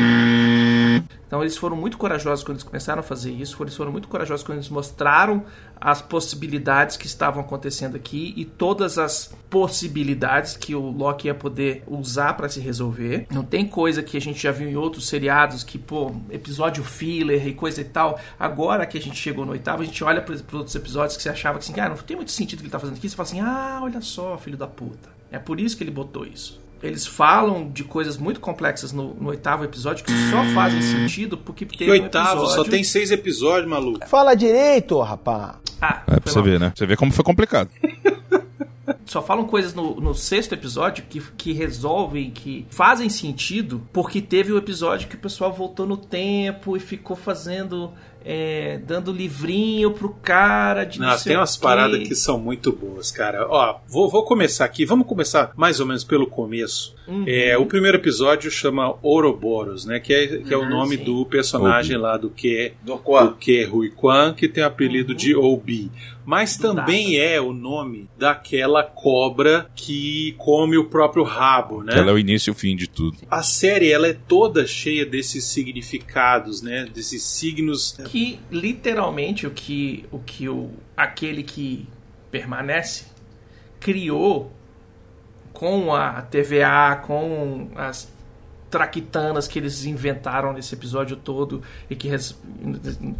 [1.27, 4.45] Então eles foram muito corajosos quando eles começaram a fazer isso, eles foram muito corajosos
[4.45, 5.43] quando eles mostraram
[5.79, 11.83] as possibilidades que estavam acontecendo aqui e todas as possibilidades que o Loki ia poder
[11.87, 13.27] usar pra se resolver.
[13.29, 17.47] Não tem coisa que a gente já viu em outros seriados que, pô, episódio filler
[17.47, 18.19] e coisa e tal.
[18.39, 21.29] Agora que a gente chegou no oitavo, a gente olha para outros episódios que você
[21.29, 23.09] achava que assim, cara, não tem muito sentido o que ele tá fazendo aqui.
[23.09, 25.09] Você fala assim, ah, olha só, filho da puta.
[25.29, 26.62] É por isso que ele botou isso.
[26.83, 31.65] Eles falam de coisas muito complexas no, no oitavo episódio que só fazem sentido porque
[31.65, 34.05] Que um oitavo, só tem seis episódios, maluco.
[34.07, 35.59] Fala direito, rapá.
[35.81, 36.43] Ah, É pra você mal.
[36.43, 36.73] ver, né?
[36.75, 37.69] Você vê como foi complicado.
[39.05, 44.51] Só falam coisas no, no sexto episódio que, que resolvem, que fazem sentido, porque teve
[44.51, 47.91] o episódio que o pessoal voltou no tempo e ficou fazendo.
[48.25, 53.11] É, dando livrinho pro cara de não, Não, tem umas paradas que são muito boas,
[53.11, 53.47] cara.
[53.49, 54.85] Ó, vou, vou começar aqui.
[54.85, 56.95] Vamos começar mais ou menos pelo começo.
[57.07, 57.25] Uhum.
[57.27, 59.99] É, o primeiro episódio chama Ouroboros, né?
[59.99, 61.03] Que é, que é o Uhum, nome sim.
[61.03, 65.17] do personagem lá do que Do do que Rui Kwan, que tem o apelido Uhum.
[65.17, 65.91] de Obi.
[66.25, 71.93] Mas Do também é o nome daquela cobra que come o próprio rabo, né?
[71.97, 73.17] Ela é o início e o fim de tudo.
[73.29, 76.87] A série ela é toda cheia desses significados, né?
[76.93, 81.87] Desses signos Que literalmente o que o que o aquele que
[82.29, 83.05] permanece
[83.79, 84.51] criou
[85.51, 88.07] com a TVA, com as
[88.69, 92.39] traquitanas que eles inventaram nesse episódio todo e que res-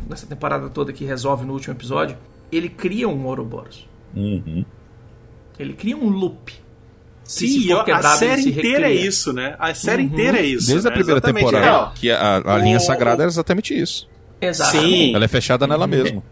[0.07, 2.15] nessa temporada toda que resolve no último episódio,
[2.51, 3.89] ele cria um Ouroboros.
[4.15, 4.63] Uhum.
[5.57, 6.53] Ele cria um loop.
[7.23, 9.55] Sim, se for a quebrado, série ele se inteira é isso, né?
[9.57, 10.09] A série Uhum.
[10.09, 10.67] inteira é isso.
[10.67, 10.95] Desde a né?
[10.97, 11.99] primeira Exatamente, temporada, é.
[11.99, 14.07] que a, a O- linha sagrada era exatamente isso.
[14.51, 15.15] Sim.
[15.15, 16.23] Ela é fechada nela mesma.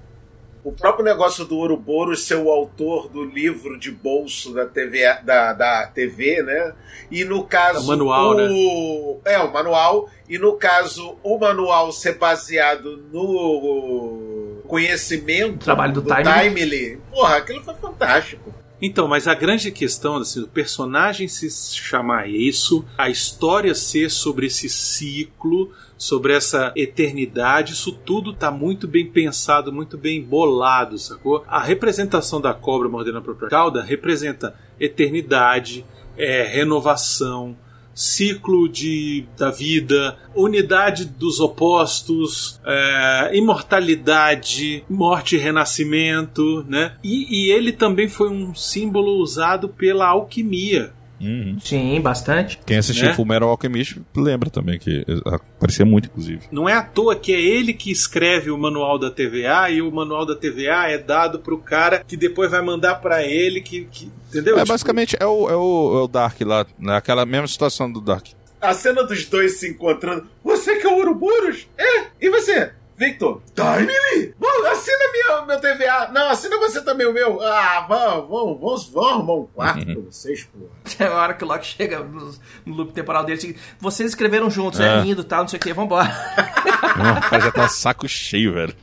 [0.63, 5.53] O próprio negócio do Ouroboros ser o autor do livro de bolso da TV, da,
[5.53, 6.73] da TV né?
[7.09, 7.79] E no caso.
[7.79, 8.47] É o manual, né?
[8.51, 10.07] o, É, o manual.
[10.29, 16.49] E no caso, o manual ser baseado no conhecimento Trabalho do Timely.
[16.49, 17.01] Timely.
[17.09, 18.53] Porra, aquilo foi fantástico.
[18.81, 24.47] Então, mas a grande questão, assim, o personagem se chamar isso, a história ser sobre
[24.47, 31.43] esse ciclo, sobre essa eternidade, isso tudo tá muito bem pensado, muito bem bolado, sacou?
[31.47, 35.85] A representação da cobra mordendo a própria cauda representa eternidade,
[36.17, 37.55] é, renovação,
[37.93, 46.93] ciclo de, da vida, unidade dos opostos, é, imortalidade, morte e renascimento, né?
[47.03, 50.93] E, e ele também foi um símbolo usado pela alquimia.
[51.21, 51.57] Uhum.
[51.63, 52.59] Sim, bastante.
[52.65, 53.13] Quem assistiu Né?
[53.13, 56.41] Full Metal Alchemist lembra também que aparecia muito, inclusive.
[56.51, 59.91] Não é à toa que é ele que escreve o manual da TVA e o
[59.91, 64.11] manual da TVA é dado pro cara que depois vai mandar pra ele que, que-
[64.29, 64.55] entendeu?
[64.55, 68.01] É, Tipo, basicamente é o, é, o, é o Dark lá, naquela mesma situação do
[68.01, 68.27] Dark.
[68.59, 70.27] A cena dos dois se encontrando.
[70.43, 71.67] Você que é o Ouroboros?
[71.77, 72.05] É?
[72.21, 72.71] E você?
[73.01, 73.41] Victor?
[73.55, 74.35] Timely?
[74.39, 76.09] Bom, assina minha, meu TVA.
[76.13, 77.41] Não, assina você também o meu.
[77.41, 80.69] Ah, vamos, vamos, vamos, vamos arrumar um quarto pra vocês, porra.
[80.99, 82.31] É a hora que o Loki chega no,
[82.63, 83.39] no loop temporal dele.
[83.39, 85.01] assim, Vocês escreveram juntos, é, É.
[85.01, 86.07] lindo tal, não sei o que, vambora.
[86.97, 88.75] Não, o cara já tá saco cheio, velho.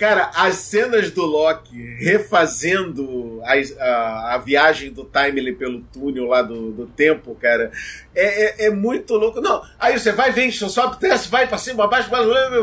[0.00, 3.52] Cara, as cenas do Loki refazendo a,
[3.84, 7.70] a, a viagem do Timely pelo túnel lá do, do tempo, cara,
[8.14, 9.42] é, é, é muito louco.
[9.42, 12.22] Não, aí você vai, vem, sobe, desce, vai pra cima, abaixo, vai,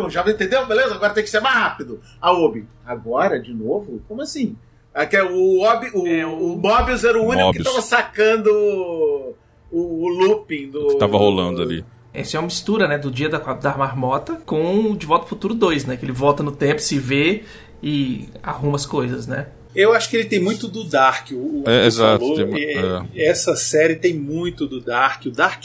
[0.09, 0.65] já entendeu?
[0.65, 0.95] Beleza?
[0.95, 2.01] Agora tem que ser mais rápido.
[2.19, 4.01] A Obi, agora, de novo?
[4.07, 4.55] Como assim?
[4.93, 7.63] Aqui, é o, Obi, o, É, o- o Mobius era o único Mobius.
[7.63, 9.35] que tava sacando o,
[9.71, 10.87] o looping do.
[10.87, 11.85] Que tava rolando ali.
[12.19, 15.29] Essa é uma mistura, né, do dia da, da marmota com o De Volta ao
[15.29, 15.95] Futuro 2, né?
[15.97, 17.43] Que ele volta no tempo, se vê
[17.81, 19.47] e arruma as coisas, né?
[19.75, 21.29] Eu acho que ele tem muito do Dark.
[21.31, 22.57] O, É, exato, falou, tem mu-
[23.13, 25.25] e- Essa série tem muito do Dark.
[25.27, 25.63] O Dark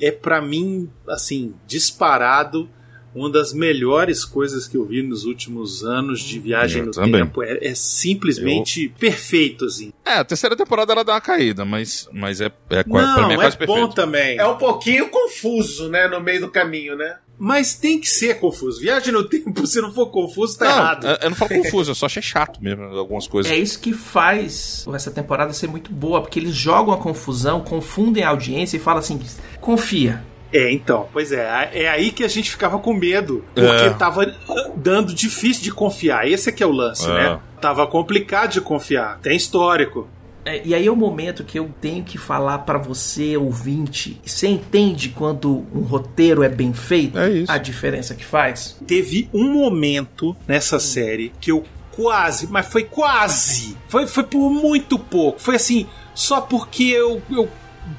[0.00, 2.68] é pra mim, assim, disparado
[3.14, 7.12] uma das melhores coisas que eu vi nos últimos anos de viagem Eu no também.
[7.24, 7.42] tempo.
[7.42, 9.92] É, é simplesmente perfeito, assim.
[10.04, 13.32] É, a terceira temporada ela dá uma caída, mas, mas é, é, Não, pra mim
[13.32, 13.94] é é quase bom perfeito.
[13.94, 14.38] também.
[14.38, 16.08] É um pouquinho confuso, né?
[16.08, 17.16] No meio do caminho, né?
[17.38, 18.80] Mas tem que ser confuso.
[18.80, 21.06] Viagem no tempo, se não for confuso, tá Não, errado.
[21.06, 23.50] eu- eu não falo confuso, eu só achei chato mesmo algumas coisas.
[23.50, 28.22] É isso que faz essa temporada ser muito boa, porque eles jogam a confusão, confundem
[28.22, 29.18] a audiência e falam assim:
[29.60, 30.22] confia,
[30.52, 33.90] É, então, pois é, é aí que a gente ficava com medo, porque É.
[33.90, 34.34] tava
[34.76, 36.28] dando difícil de confiar.
[36.28, 37.14] Esse é que é o lance, É.
[37.14, 37.40] né?
[37.60, 39.18] Tava complicado de confiar.
[39.20, 40.08] Tem histórico.
[40.44, 44.20] É, e aí é o momento que eu tenho que falar pra você, ouvinte.
[44.26, 47.16] Você entende quando um roteiro é bem feito?
[47.16, 47.52] É isso.
[47.52, 48.76] A diferença que faz?
[48.86, 51.62] Teve um momento nessa série que eu
[51.92, 55.40] quase, mas foi quase, foi, foi por muito pouco.
[55.40, 57.48] Foi assim, só porque eu, eu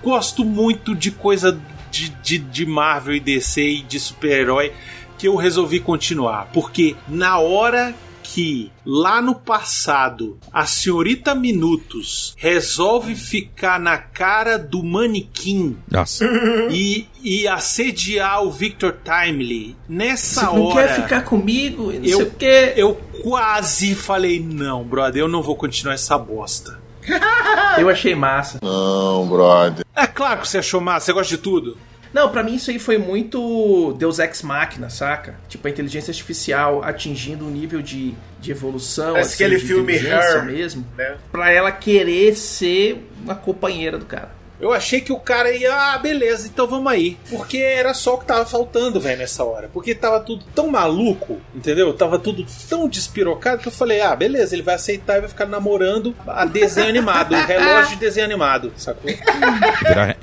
[0.04, 1.58] gosto muito de coisa
[1.94, 4.74] de, de, de Marvel e DC e de super-herói
[5.18, 6.50] que eu resolvi continuar.
[6.52, 14.82] Porque na hora que lá no passado a senhorita Minutos resolve ficar na cara do
[14.82, 16.26] manequim Nossa.
[16.72, 20.88] e, e assediar o Victor Timely nessa Você não hora.
[20.88, 21.92] quer ficar comigo?
[21.92, 22.74] Não sei eu, o quê.
[22.76, 26.82] eu quase falei, não, brother, eu não vou continuar essa bosta.
[27.78, 28.60] Eu achei massa.
[28.62, 29.86] Não, brother.
[29.96, 31.78] É claro que você achou massa, você gosta de tudo.
[32.13, 35.36] Não, pra mim isso aí foi muito Deus Ex Machina, saca?
[35.50, 39.13] Tipo, a inteligência artificial atingindo um nível de, de evolução.
[39.13, 40.86] Parece assim, aquele de filme Her, mesmo.
[40.96, 41.18] né?
[41.32, 44.30] Pra ela querer ser uma companheira do cara.
[44.63, 47.17] Eu achei que o cara ia, ah, beleza, então vamos aí.
[47.30, 49.69] Porque era só o que tava faltando, velho, nessa hora.
[49.73, 51.91] Porque tava tudo tão maluco, entendeu?
[51.93, 55.47] Tava tudo tão despirocado que eu falei, ah, beleza, ele vai aceitar e vai ficar
[55.47, 59.12] namorando a desenho animado, relógio de desenho animado, sacou?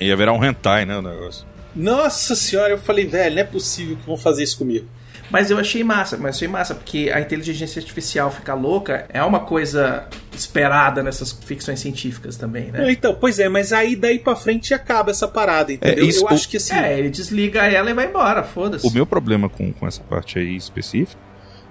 [0.00, 1.44] Ia virar um hentai, né, o negócio.
[1.76, 4.88] Nossa senhora, eu falei, velho, não é possível que vão fazer isso comigo.
[5.31, 9.40] Mas eu achei massa, mas achei massa, porque a inteligência artificial ficar louca é uma
[9.40, 12.90] coisa esperada nessas ficções científicas também, né?
[12.90, 16.05] Então, pois é, mas aí daí pra frente acaba essa parada, entendeu?
[16.05, 16.75] É, isso- eu acho que assim.
[16.75, 18.87] É, ele desliga ela e vai embora, foda-se.
[18.87, 21.21] O meu problema com, com essa parte aí específica.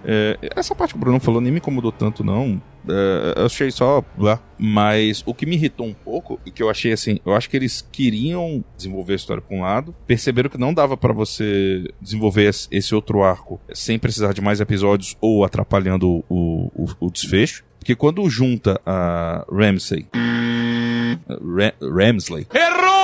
[0.06, 2.62] é, essa parte que o Bruno falou nem me incomodou tanto, não.
[2.88, 4.04] É, eu achei só.
[4.18, 4.40] Lá.
[4.58, 7.56] Mas o que me irritou um pouco, e que eu achei assim, eu acho que
[7.58, 12.44] eles queriam desenvolver a história por um lado, perceberam que não dava pra você desenvolver
[12.50, 17.64] esse- esse outro arco sem precisar de mais episódios ou atrapalhando o, o, o desfecho.
[17.80, 20.06] Porque quando junta a Ramsey.
[20.14, 22.46] Ra Ramsley.
[22.54, 22.99] Errou!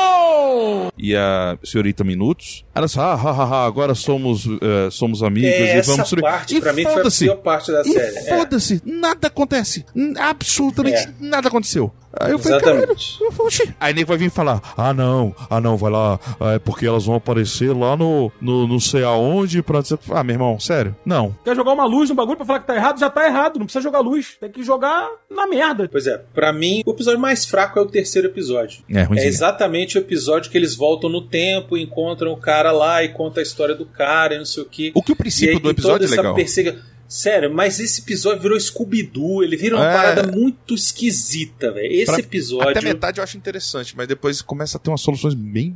[0.98, 2.66] E a senhorita Minutos.
[2.74, 6.04] Ela disse, ah, ha, ha, ha, agora somos, eh, somos amigos É, e essa vamos
[6.04, 6.22] destruir.
[6.24, 8.18] parte, e pra mim, foi a pior parte da série.
[8.18, 8.38] É.
[8.38, 9.86] Foda-se, nada acontece.
[10.18, 11.14] Absolutamente É.
[11.20, 11.92] nada aconteceu.
[12.20, 13.18] Aí eu falei, Exatamente.
[13.18, 13.76] caralho, eu falei.
[13.80, 17.06] Aí nego vai vir falar, ah não, ah não, vai lá, ah, é porque elas
[17.06, 20.96] vão aparecer lá no, no não sei aonde pra dizer, ah, meu irmão, sério?
[21.06, 21.36] Não.
[21.44, 23.00] Quer jogar uma luz no bagulho pra falar que tá errado?
[23.00, 24.38] Já tá errado, não precisa jogar luz.
[24.40, 25.90] Tem que jogar na merda.
[25.92, 28.84] Pois é, pra mim, o episódio mais fraco é o terceiro episódio.
[28.90, 29.28] É, ruimzinho.
[29.28, 33.40] É exatamente o episódio que eles voltam no tempo, encontram o cara lá e conta
[33.40, 34.92] a história do cara e não sei o que.
[34.96, 36.36] O que o princípio do episódio é legal.
[36.36, 36.95] Persiga...
[37.08, 39.94] Sério, mas esse episódio virou Scooby-Doo, ele vira uma É.
[39.94, 41.92] parada muito esquisita, velho.
[41.94, 42.70] Esse Pra- episódio.
[42.70, 45.76] Até metade eu acho interessante, mas depois começa a ter umas soluções bem...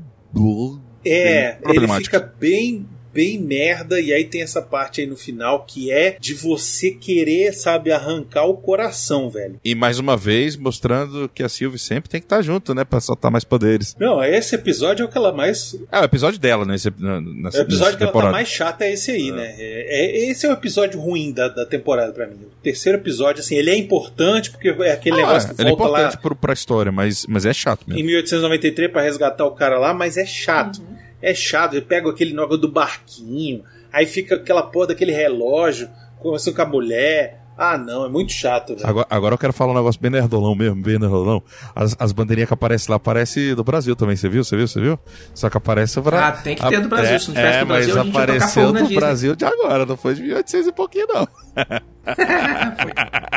[1.05, 5.65] É, bem ele fica bem bem merda e aí tem essa parte aí no final
[5.65, 9.59] que é de você querer, sabe, arrancar o coração, velho.
[9.63, 12.83] E mais uma vez mostrando que a Sylvie sempre tem que estar junto, né?
[12.83, 13.95] Pra soltar mais poderes.
[13.99, 15.75] Não, esse episódio é o que ela mais.
[15.91, 16.75] É o episódio dela, né?
[16.75, 18.31] Esse, na- O episódio que ela tá temporada.
[18.31, 19.55] mais chata é esse aí, né?
[19.57, 22.35] É, é- esse é o episódio ruim da, da temporada pra mim.
[22.35, 25.71] O terceiro episódio, assim, ele é importante porque é aquele Ah, negócio que ele é
[25.75, 27.99] volta lá importante pro, pra história, mas, mas é chato mesmo.
[27.99, 30.81] em 1893 pra resgatar o cara lá, mas é chato.
[31.21, 31.73] É chato.
[31.73, 36.65] Ele pega aquele negócio do barquinho, aí fica aquela porra daquele relógio, conversando com a
[36.65, 37.39] mulher.
[37.61, 38.87] Ah, não, é muito chato, velho.
[38.87, 41.43] Agora, agora eu quero falar um negócio bem nerdolão mesmo, bem nerdolão.
[41.75, 44.45] As, as bandeirinhas que aparecem lá, aparece do Brasil também, você viu?
[44.45, 44.65] Você viu?
[44.65, 44.97] Você viu?
[45.35, 46.29] Só que aparece pra...
[46.29, 48.03] Ah, tem que ter do Brasil, É, se não tivesse é, do Brasil, mas a
[48.05, 48.95] gente apareceu do.
[48.95, 51.27] Brasil de agora, não foi de 1800 e pouquinho, não.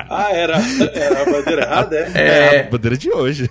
[0.08, 0.56] Ah, era,
[0.94, 2.12] era a bandeira errada, é?
[2.14, 3.50] É, a bandeira de hoje.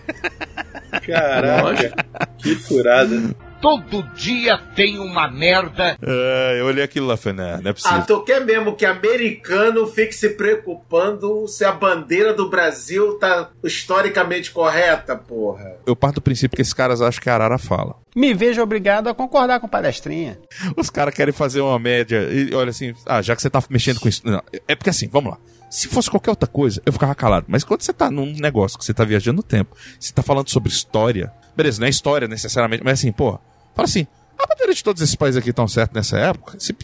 [1.06, 1.94] Caraca,
[2.38, 3.36] que furada.
[3.62, 5.96] Todo dia tem uma merda.
[6.02, 7.98] É, eu olhei aquilo lá, falei, não, é possível.
[7.98, 13.52] Ah, tu quer mesmo que americano fique se preocupando se a bandeira do Brasil tá
[13.64, 15.78] historicamente correta, porra?
[15.86, 17.96] Eu parto do princípio que esses caras acham que a Arara fala.
[18.16, 20.40] Me vejo obrigado a concordar com palestrinha.
[20.76, 24.00] Os caras querem fazer uma média e olha assim, ah, já que você tá mexendo
[24.00, 24.22] com isso.
[24.26, 25.38] Não, é porque assim, vamos lá.
[25.70, 27.46] Se fosse qualquer outra coisa, eu ficava calado.
[27.48, 30.50] Mas quando você tá num negócio que você tá viajando no tempo, você tá falando
[30.50, 33.40] sobre história, beleza, não é história necessariamente, mas assim, pô,
[33.76, 34.06] fala assim,
[34.38, 36.56] a bandeira de todos esses países aqui estão certo nessa época?
[36.60, 36.76] Se-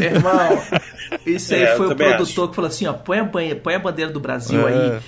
[0.00, 0.62] Irmão,
[1.26, 3.74] isso aí É, eu foi o produtor que falou assim, ó, põe a, banha- põe
[3.74, 4.72] a bandeira do Brasil É.
[4.72, 5.00] aí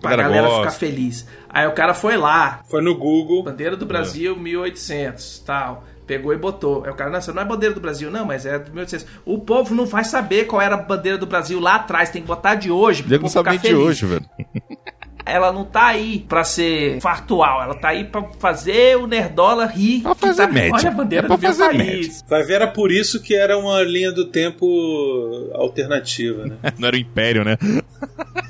[0.00, 1.26] pra A galera galera ficar feliz.
[1.48, 3.42] Aí o cara foi lá, Foi no Google.
[3.42, 5.84] bandeira do Brasil 1800, tal.
[6.06, 6.84] Pegou e botou.
[6.84, 9.06] Aí o cara, não, essa não é bandeira do Brasil, não, mas é do 1800.
[9.24, 12.28] O povo não vai saber qual era a bandeira do Brasil lá atrás, tem que
[12.28, 13.02] botar de hoje.
[13.02, 13.80] pro não povo ficar nem de feliz.
[13.80, 14.24] hoje, velho.
[15.26, 20.02] ela não tá aí pra ser fartual, ela tá aí pra fazer o Nerdola rir.
[20.02, 20.72] Pra fazer tá, média.
[20.72, 22.24] Olha a bandeira É pra do meu fazer país.
[22.28, 26.56] Vai ver, era por isso que era uma linha do tempo alternativa, né?
[26.78, 27.58] Não era o Império, né?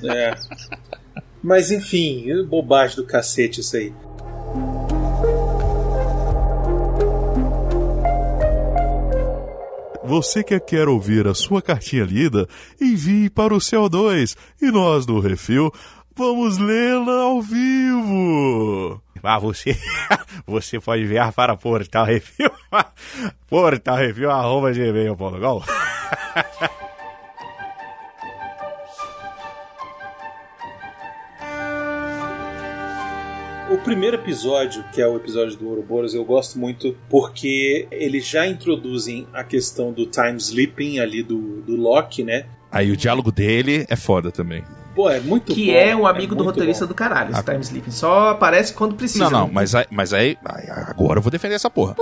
[0.04, 0.34] É.
[1.42, 3.92] Mas enfim, bobagem do cacete isso aí.
[10.06, 12.46] Você que quer ouvir a sua cartinha lida,
[12.80, 15.72] envie para o CO2 e nós do Refil
[16.16, 19.00] vamos lê-la ao vivo.
[19.22, 19.76] Ah, você,
[20.46, 22.50] você pode enviar para Portal Refil,
[23.46, 25.62] Portal Refil, arroba gmail.com.
[33.68, 38.46] O primeiro episódio, que é o episódio do Ouroboros, eu gosto muito porque eles já
[38.46, 42.46] introduzem a questão do time sleeping ali do, do Loki, né?
[42.70, 44.62] Aí o diálogo dele é foda também.
[44.96, 46.88] Pô, é muito Que bom, é um amigo do muito roteirista bom.
[46.88, 47.90] do caralho, esse time sleeping.
[47.90, 49.24] Só aparece quando precisa.
[49.24, 49.50] Não, não, né?
[49.52, 51.94] mas aí, mas aí, aí agora eu vou defender essa porra.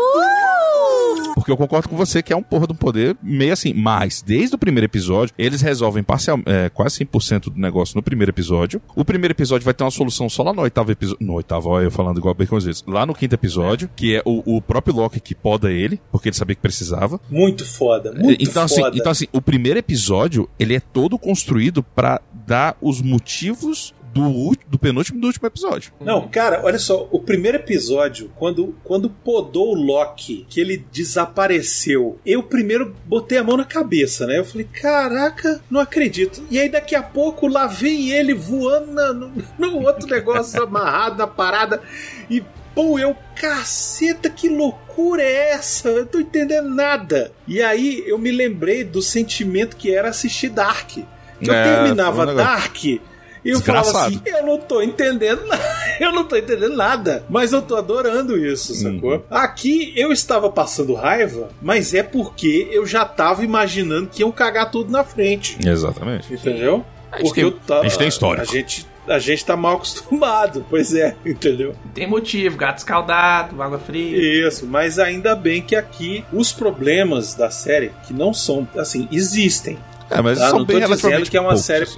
[1.35, 3.74] Porque eu concordo com você que é um porra de um poder meio assim.
[3.74, 8.30] Mas, desde o primeiro episódio, eles resolvem parcial, é, quase 100% do negócio no primeiro
[8.30, 8.80] episódio.
[8.94, 11.26] O primeiro episódio vai ter uma solução só lá no oitavo episódio.
[11.26, 12.85] No oitavo, olha eu falando igual Baconzitos.
[12.87, 16.37] Lá no quinto episódio, que é o, o próprio Loki que poda ele, porque ele
[16.37, 17.20] sabia que precisava.
[17.28, 18.88] Muito foda, muito então, foda.
[18.88, 24.57] Assim, então, assim, o primeiro episódio, ele é todo construído pra dar os motivos do,
[24.68, 25.92] do penúltimo do último episódio.
[26.00, 32.18] Não, cara, olha só, o primeiro episódio, quando, quando podou o Loki, que ele desapareceu,
[32.24, 34.38] eu primeiro botei a mão na cabeça, né?
[34.38, 36.44] Eu falei, caraca, não acredito.
[36.48, 41.26] E aí daqui a pouco lá vem ele voando no, no outro negócio amarrado na
[41.26, 41.83] parada
[42.30, 42.42] e.
[42.74, 45.88] Pô, eu, caceta, que loucura é essa?
[45.90, 47.30] Eu tô entendendo nada.
[47.46, 50.98] E aí eu me lembrei do sentimento que era assistir Dark.
[51.40, 53.01] Que eu É, terminava um Dark e
[53.44, 55.62] eu falava assim, eu não tô entendendo nada,
[56.01, 59.23] eu não tô entendendo nada, mas eu tô adorando isso, sacou?
[59.31, 64.70] Aqui eu estava passando raiva, mas é porque eu já tava imaginando que iam cagar
[64.70, 66.33] tudo na frente, Exatamente.
[66.33, 66.85] entendeu?
[67.12, 68.42] A gente Porque tem- eu tava, a gente tem histórico.
[68.42, 71.75] A gente, a gente tá mal acostumado, pois é, entendeu?
[71.92, 74.49] Tem motivo, gato escaldado, água fria.
[74.49, 79.79] Isso, mas ainda bem que aqui os problemas da série, que não são, assim, existem.
[80.11, 80.51] É, mas tá?
[80.51, 81.88] são não bem tô dizendo que é uma poucos, série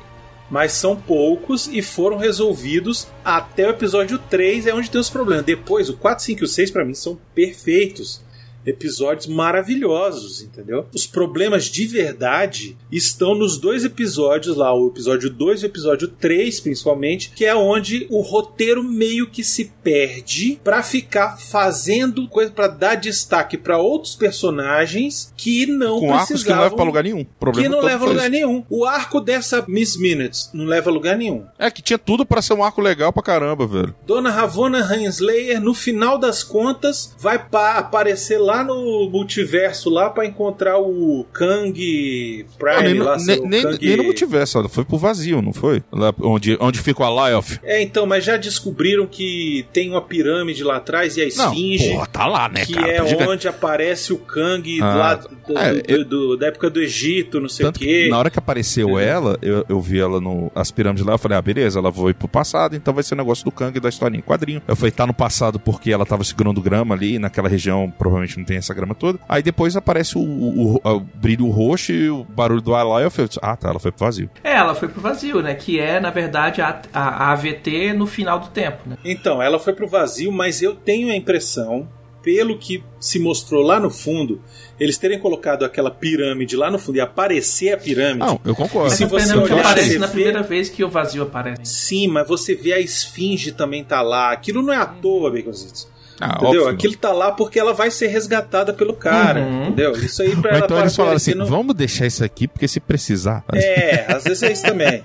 [0.51, 5.45] mas são poucos e foram resolvidos até o episódio 3, é onde tem os problemas.
[5.45, 8.23] Depois, o 4, 5 e o 6 pra mim são perfeitos.
[8.66, 10.87] Episódios maravilhosos, entendeu?
[10.94, 16.09] Os problemas de verdade estão nos dois episódios lá, o episódio 2 e o episódio
[16.09, 22.50] 3, principalmente, que é onde o roteiro meio que se perde pra ficar fazendo coisa
[22.50, 26.85] pra dar destaque pra outros personagens que não Com arcos que não precisavam levam pra
[26.85, 27.24] lugar nenhum.
[27.38, 28.64] Problema que não leva a lugar nenhum.
[28.68, 31.44] O arco dessa Miss Minutes não leva a lugar nenhum.
[31.59, 33.94] É que tinha tudo pra ser um arco legal pra caramba, velho.
[34.07, 40.25] Dona Ravonna Renslayer, no final das contas, vai pa- aparecer lá no multiverso lá pra
[40.27, 43.79] encontrar o Kang Não, Prime nem, lá, seu nem- Kang...
[43.87, 45.83] nem no multiverso, ela foi pro vazio, não foi?
[45.92, 47.59] Lá onde, onde fica o Alioth.
[47.62, 51.90] É, então, mas já descobriram que tem uma pirâmide lá atrás e a Não, esfinge.
[51.92, 52.90] porra, tá lá, né, que cara?
[52.90, 56.81] é Tá onde aparece o Kang Ah, lá do- é, do- do- da época do
[56.81, 58.09] Egito, não sei Tanto o que quê.
[58.09, 61.38] na hora que apareceu ela, eu, eu vi ela no as pirâmides lá, eu falei,
[61.38, 64.19] ah, beleza, ela foi pro passado, então vai ser o negócio do Kang da historinha
[64.19, 64.62] em quadrinho.
[64.66, 68.45] Eu falei, tá no passado porque ela tava segurando grama ali, naquela região provavelmente não
[68.46, 69.18] tem essa grama toda.
[69.28, 73.11] Aí depois aparece o, o- o- o brilho roxo e o barulho do Alioth, eu
[73.11, 74.30] falei, ah, tá, ela foi pro vazio.
[74.44, 75.54] É, ela foi pro vazio, né?
[75.54, 78.96] Que é, na verdade, a, a, a AVT no final do tempo, né?
[79.04, 81.88] Então, ela foi pro vazio, mas eu tenho a impressão,
[82.22, 84.40] pelo que se mostrou lá no fundo,
[84.80, 88.18] eles terem colocado aquela pirâmide lá no fundo e aparecer a pirâmide.
[88.18, 88.90] Não, eu concordo.
[88.90, 91.64] Se Mas você não olhar, aparece você na vê- primeira vez que o vazio aparece.
[91.64, 94.32] Sim, mas você vê a esfinge também tá lá.
[94.32, 95.88] Aquilo não é à toa, Baconzitos.
[96.20, 96.62] Ah, entendeu?
[96.62, 96.74] óbvio.
[96.74, 99.62] Aquilo tá lá porque ela vai ser resgatada pelo cara, Uhum.
[99.64, 99.92] entendeu?
[99.92, 102.66] Isso aí pra Ou ela então eles falaram assim, no- vamos deixar isso aqui porque
[102.66, 103.44] se precisar.
[103.52, 105.02] É, às vezes é isso também.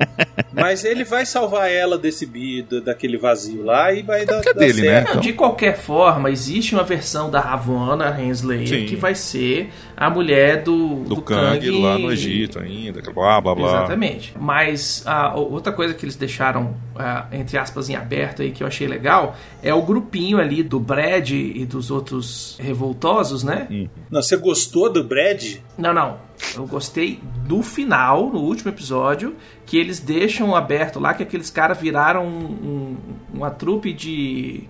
[0.54, 4.54] Mas ele vai salvar ela desse bido, daquele vazio lá e vai dar, porque é
[4.54, 4.88] dar dele, né?
[5.02, 5.14] certo.
[5.16, 8.86] Não, de qualquer forma, existe uma versão da Ravonna Hensley Sim.
[8.86, 9.70] que vai ser
[10.04, 13.68] a mulher do, Do, Kang, lá no Egito ainda, blá blá blá.
[13.70, 14.34] Exatamente.
[14.40, 18.68] Mas a outra coisa que eles deixaram, ah, entre aspas, em aberto aí que eu
[18.68, 23.68] achei legal é o grupinho ali do Brad e dos outros revoltosos, né?
[24.10, 25.58] Não, você gostou do Brad?
[25.78, 26.18] Não, não.
[26.56, 29.36] Eu gostei do final, no último episódio,
[29.68, 32.98] que eles deixam aberto lá que aqueles caras viraram um- um-
[33.36, 34.64] uma trupe de.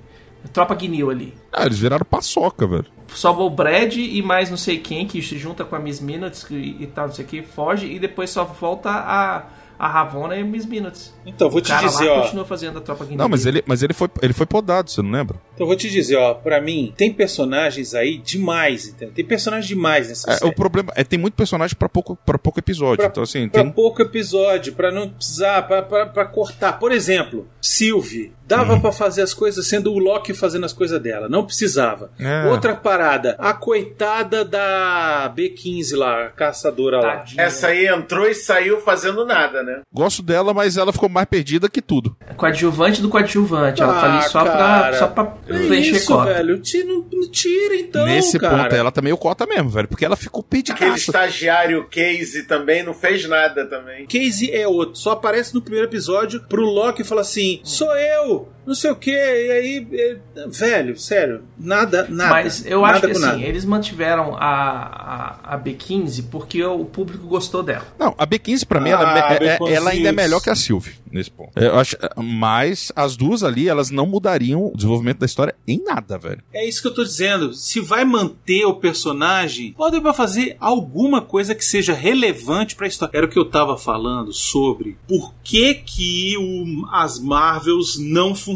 [0.49, 1.33] Tropa Guinil ali.
[1.51, 2.85] Ah, eles viraram paçoca, velho.
[3.09, 6.45] Só o Brad e mais não sei quem que se junta com a Miss Minutes
[6.49, 9.43] e, e tal, não sei o que, foge e depois só volta a,
[9.83, 11.11] a Ravonna e Miss Minutes.
[11.25, 12.21] Então, vou O te cara dizer, lá ó.
[12.21, 15.09] continua fazendo a tropa Não, mas ele, mas ele, foi, ele foi podado, você não
[15.09, 15.37] lembra?
[15.55, 16.35] Então, vou te dizer, ó.
[16.35, 19.15] Pra mim, tem personagens aí demais, entendeu?
[19.15, 20.51] Tem personagens demais nessa É, série.
[20.51, 23.03] o problema é tem muito personagem pra pouco, pra pouco episódio.
[23.05, 23.71] então, assim, Pra tem.
[23.71, 26.73] pouco episódio, pra não precisar, pra, pra, pra cortar.
[26.77, 28.31] Por exemplo, Sylvie.
[28.45, 28.81] Dava Uhum.
[28.81, 31.29] pra fazer as coisas sendo o Loki fazendo as coisas dela.
[31.29, 32.11] Não precisava.
[32.19, 32.47] É.
[32.49, 33.35] Outra parada.
[33.39, 37.23] A coitada da B15 lá, a caçadora lá.
[37.37, 39.70] Essa aí entrou e saiu fazendo nada, né?
[39.93, 42.15] Gosto dela, mas ela ficou mais perdida que tudo.
[42.37, 43.81] Coadjuvante do coadjuvante.
[43.81, 44.97] Ela tá ali Ah, só pra, cara.
[44.97, 46.33] só pra É preencher isso, cota.
[46.33, 46.59] velho.
[46.59, 46.87] Tira,
[47.31, 48.63] tira então, Nesse cara.
[48.63, 49.87] ponto, ela tá meio cota mesmo, velho.
[49.87, 50.73] Porque ela ficou perdida.
[50.73, 54.05] Aquele estagiário Casey também não fez nada também.
[54.05, 58.75] Casey é outro, só aparece no primeiro episódio pro Loki falar assim: sou eu, não
[58.75, 62.29] sei o que, e aí, é, velho, sério, nada, nada.
[62.29, 63.41] Mas eu nada acho que assim, nada.
[63.41, 67.85] eles mantiveram a, a, a B15 porque o público gostou dela.
[67.99, 69.69] Não, a B15 pra mim, Ah, ela, é- é- Baconzitos.
[69.77, 71.51] ela ainda é melhor que a Sylvie, nesse ponto.
[71.57, 76.17] Eu acho, mas as duas ali, elas não mudariam o desenvolvimento da história em nada,
[76.17, 76.41] velho.
[76.53, 77.53] É isso que eu tô dizendo.
[77.53, 83.17] Se vai manter o personagem, pode pra fazer alguma coisa que seja relevante pra história.
[83.17, 88.50] Era o que eu tava falando sobre por que que o- as Marvels não funcionam.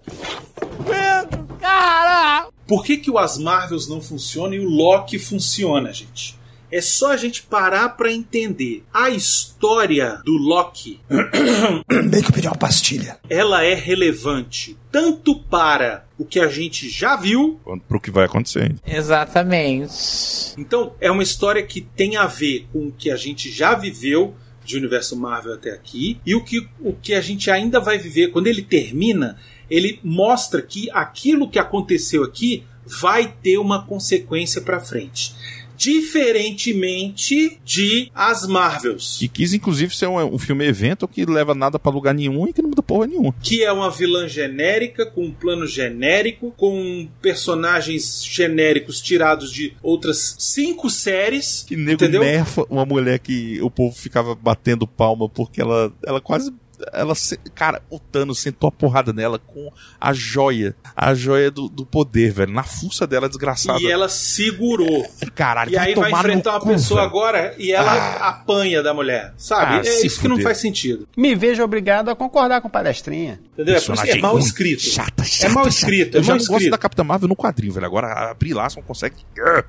[0.79, 2.47] aguento, cara!
[2.67, 6.37] Por que, que o As Marvels não funciona e o Loki funciona, gente?
[6.73, 8.83] É só a gente parar pra entender.
[8.91, 10.99] A história do Loki.
[11.07, 13.19] Bem que eu pedi uma pastilha.
[13.29, 17.59] Ela é relevante tanto para o que a gente já viu.
[17.87, 18.75] Pro que vai acontecer.
[18.87, 20.55] Exatamente.
[20.57, 24.33] Então, é uma história que tem a ver com o que a gente já viveu
[24.65, 28.31] de universo Marvel até aqui e o que, o que a gente ainda vai viver.
[28.31, 29.37] Quando ele termina,
[29.69, 35.35] ele mostra que aquilo que aconteceu aqui vai ter uma consequência pra frente.
[35.83, 39.21] Diferentemente de as Marvels.
[39.21, 42.53] E quis, inclusive, ser um, um filme evento que leva nada pra lugar nenhum e
[42.53, 43.35] que não muda porra nenhuma.
[43.41, 50.35] que é uma vilã genérica, com um plano genérico, com personagens genéricos tirados de outras
[50.39, 51.65] cinco séries.
[51.67, 52.21] Que nego entendeu?
[52.21, 56.53] nerfa uma mulher que o povo ficava batendo palma porque ela, ela quase.
[56.91, 60.75] Ela, se- cara, o Thanos sentou a porrada nela com a joia.
[60.95, 62.51] A joia do, do poder, velho.
[62.51, 63.79] Na fuça dela, desgraçada.
[63.79, 65.05] E ela segurou.
[65.35, 67.09] Caralho, E aí vai enfrentar uma cu, pessoa velho.
[67.09, 68.29] agora e ela Ah.
[68.29, 69.33] apanha da mulher.
[69.37, 69.87] Sabe?
[69.87, 70.43] Ah, é isso que não fuder.
[70.45, 71.07] faz sentido.
[71.15, 73.39] Me vejo obrigado a concordar com palestrinha.
[73.53, 73.75] Entendeu?
[73.75, 74.81] É, por isso que é mal escrito.
[74.81, 75.75] Chata, é chata, mal chata.
[75.75, 76.15] escrito.
[76.17, 76.71] Eu é já mal não gosto escrito.
[76.71, 77.85] da Capitã Marvel no quadrinho, velho.
[77.85, 79.15] Agora a Brie Larson consegue.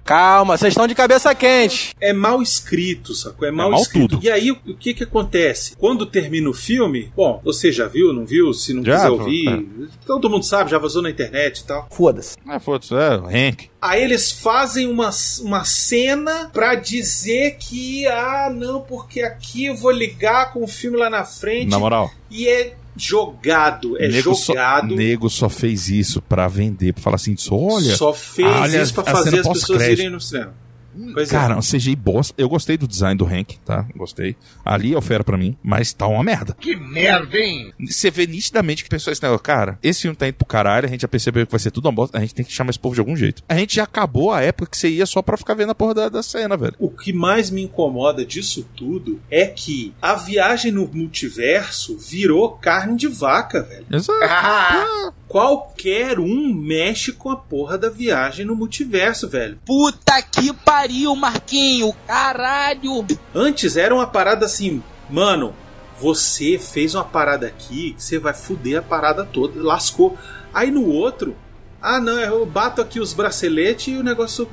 [0.05, 1.95] Calma, vocês estão de cabeça quente.
[2.01, 3.47] É mal escrito, sacou?
[3.47, 4.09] É mal, mal escrito.
[4.17, 4.25] tudo.
[4.25, 5.77] E aí, o o que que acontece?
[5.77, 8.53] Quando termina o filme, bom, você já viu, não viu?
[8.53, 9.87] Se não Já, quiser ouvir, é.
[10.07, 11.89] todo mundo sabe, já vazou na internet e tal.
[11.91, 12.37] Foda-se.
[12.47, 13.69] Ah, foda-se, é, o Hank.
[13.81, 15.11] Aí eles fazem uma,
[15.43, 20.97] uma cena pra dizer que, ah, não, porque aqui eu vou ligar com o filme
[20.97, 21.71] lá na frente.
[21.71, 22.11] Na moral.
[22.31, 24.95] E é jogado, é nego, só, jogado.
[24.95, 27.97] nego só fez isso pra vender, pra falar assim, olha.
[27.97, 30.55] Só fez olha isso pra fazer as pessoas irem no cinema.
[31.13, 31.57] Pois Cara, é.
[31.57, 32.35] um CGI bosta.
[32.37, 33.87] Eu gostei do design do Hank, tá?
[33.97, 34.37] Gostei.
[34.65, 36.57] Ali é o fera pra mim, mas tá uma merda.
[36.59, 37.73] Que merda, hein?
[37.81, 41.03] Você vê nitidamente que pessoas assim, cara, esse filme tá indo pro caralho, a gente
[41.03, 42.95] já percebeu que vai ser tudo uma bosta, a gente tem que chamar esse povo
[42.95, 43.43] de algum jeito.
[43.49, 45.95] A gente já acabou a época que você ia só pra ficar vendo a porra
[45.95, 46.75] da, da cena, velho.
[46.79, 52.97] O que mais me incomoda disso tudo é que a viagem no multiverso virou carne
[52.97, 53.87] de vaca, velho.
[53.91, 54.19] Exato.
[54.25, 59.59] Ah, Qualquer um mexe com a porra da viagem no multiverso, velho.
[59.67, 60.84] Puta que pariu,
[61.17, 61.95] Marquinho!
[62.07, 63.07] Caralho!
[63.35, 65.55] Antes era uma parada assim, mano,
[66.01, 70.19] você fez uma parada aqui, você vai fuder a parada toda, lascou.
[70.53, 71.37] Aí no outro,
[71.81, 74.49] ah não, eu bato aqui os braceletes e o negócio.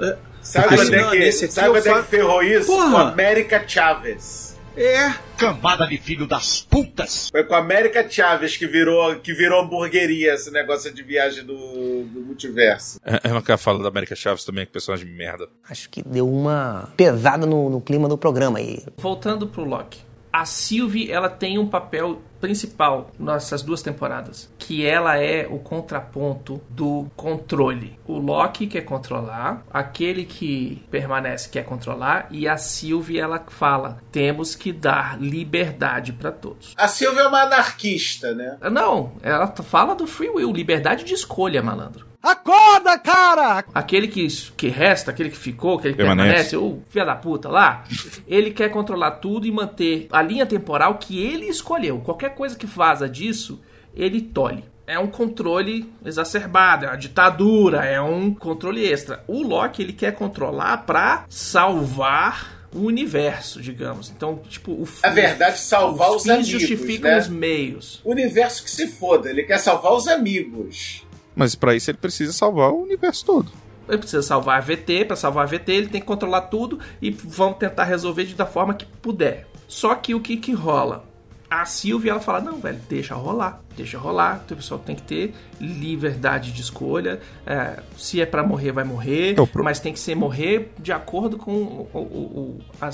[0.00, 2.66] é, sabe onde é não, que, sabe onde é que ferrou isso?
[2.66, 2.90] Porra.
[2.90, 4.55] Com América Chaves.
[4.76, 5.10] É.
[5.38, 7.30] Cambada de filho das putas.
[7.30, 12.04] Foi com a América Chaves que virou, que virou hamburgueria esse negócio de viagem do,
[12.04, 13.00] do multiverso.
[13.04, 15.48] É, Eu não quero falar da América Chaves também, que personagem de merda.
[15.68, 18.84] Acho que deu uma pesada no, no clima do programa aí.
[18.98, 20.05] Voltando pro Loki.
[20.36, 26.60] A Sylvie, ela tem um papel principal nessas duas temporadas, que ela é o contraponto
[26.68, 27.98] do controle.
[28.06, 34.54] O Loki quer controlar, aquele que permanece quer controlar e a Sylvie ela fala: "Temos
[34.54, 36.74] que dar liberdade para todos".
[36.76, 38.58] A Silvia é uma anarquista, né?
[38.70, 42.04] Não, ela fala do free will, liberdade de escolha, malandro.
[42.26, 43.64] Acorda, cara!
[43.72, 46.50] Aquele que, que resta, aquele que ficou, aquele que Permanece.
[46.50, 47.84] permanece, o filho da puta lá,
[48.26, 52.00] ele quer controlar tudo e manter a linha temporal que ele escolheu.
[52.00, 53.60] Qualquer coisa que vaza disso,
[53.94, 54.64] ele tolhe.
[54.88, 59.22] é um controle exacerbado, é uma ditadura, é um controle extra.
[59.28, 64.10] O Loki ele quer controlar pra salvar o universo, digamos.
[64.14, 66.48] Então, tipo, o Na verdade, salvar os, fins amigos.
[66.48, 67.18] justificam né?
[67.18, 68.00] os meios.
[68.04, 71.05] O universo que se foda, ele quer salvar os amigos.
[71.36, 73.52] Mas pra isso ele precisa salvar o universo todo.
[73.88, 77.10] Ele precisa salvar a VT, para salvar a VT ele tem que controlar tudo e
[77.10, 79.46] vamos tentar resolver de da forma que puder.
[79.68, 81.05] Só que o que que rola?
[81.50, 83.62] A Sylvie ela fala: "Não, velho, deixa rolar.
[83.76, 84.42] Deixa rolar.
[84.50, 87.20] O pessoal tem que ter liberdade de escolha.
[87.46, 91.52] É, se é para morrer, vai morrer, mas tem que ser morrer de acordo com
[91.52, 92.90] o, o, o, a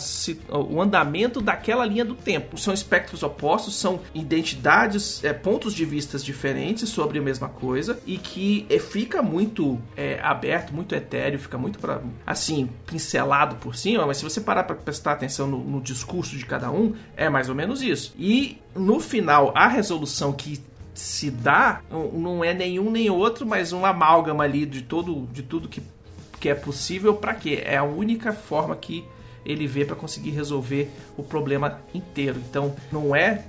[0.59, 2.59] o andamento daquela linha do tempo.
[2.59, 8.19] São espectros opostos, são identidades, é, pontos de vistas diferentes sobre a mesma coisa e
[8.19, 14.05] que é, fica muito é, aberto, muito etéreo, fica muito pra, assim pincelado por cima.
[14.05, 17.49] Mas se você parar para prestar atenção no, no discurso de cada um, é mais
[17.49, 18.13] ou menos isso.
[18.19, 18.42] E
[18.75, 20.61] no final, a resolução que
[20.95, 25.69] se dá não é nenhum nem outro, mas um amálgama ali de todo de tudo
[25.69, 25.83] que,
[26.39, 27.63] que é possível para quê?
[27.65, 29.05] É a única forma que
[29.45, 32.41] ele vê para conseguir resolver o problema inteiro.
[32.49, 33.45] Então, não é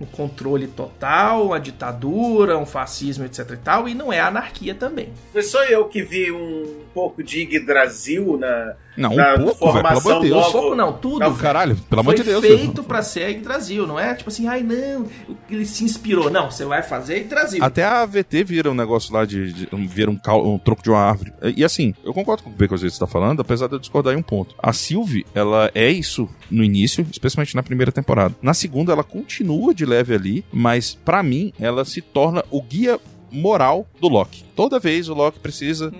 [0.00, 5.12] um controle total, uma ditadura, um fascismo, etc e tal, e não é anarquia também.
[5.32, 9.98] Foi só eu que vi um pouco de Yggdrasil na, Não, um pouco, velho, pelo
[10.00, 10.30] amor de Deus.
[10.40, 10.52] nova.
[10.52, 11.20] Pouco não, tudo.
[11.20, 12.44] Não, caralho, pelo amor Foi de Deus.
[12.44, 15.06] feito pra ser Yggdrasil, não é tipo assim, ai não,
[15.48, 16.30] ele se inspirou.
[16.30, 17.62] Não, você vai fazer Yggdrasil.
[17.62, 19.52] Até a AVT vira um negócio lá de.
[19.52, 21.32] de vira um, cal- um tronco de uma árvore.
[21.56, 24.16] E assim, eu concordo com o que você está falando, apesar de eu discordar em
[24.16, 24.54] um ponto.
[24.62, 28.34] A Sylvie, ela é isso no início, especialmente na primeira temporada.
[28.42, 32.98] Na segunda, ela continua de leve ali, mas pra mim, ela se torna o guia
[33.30, 34.44] moral do Loki.
[34.56, 35.92] Toda vez o Loki precisa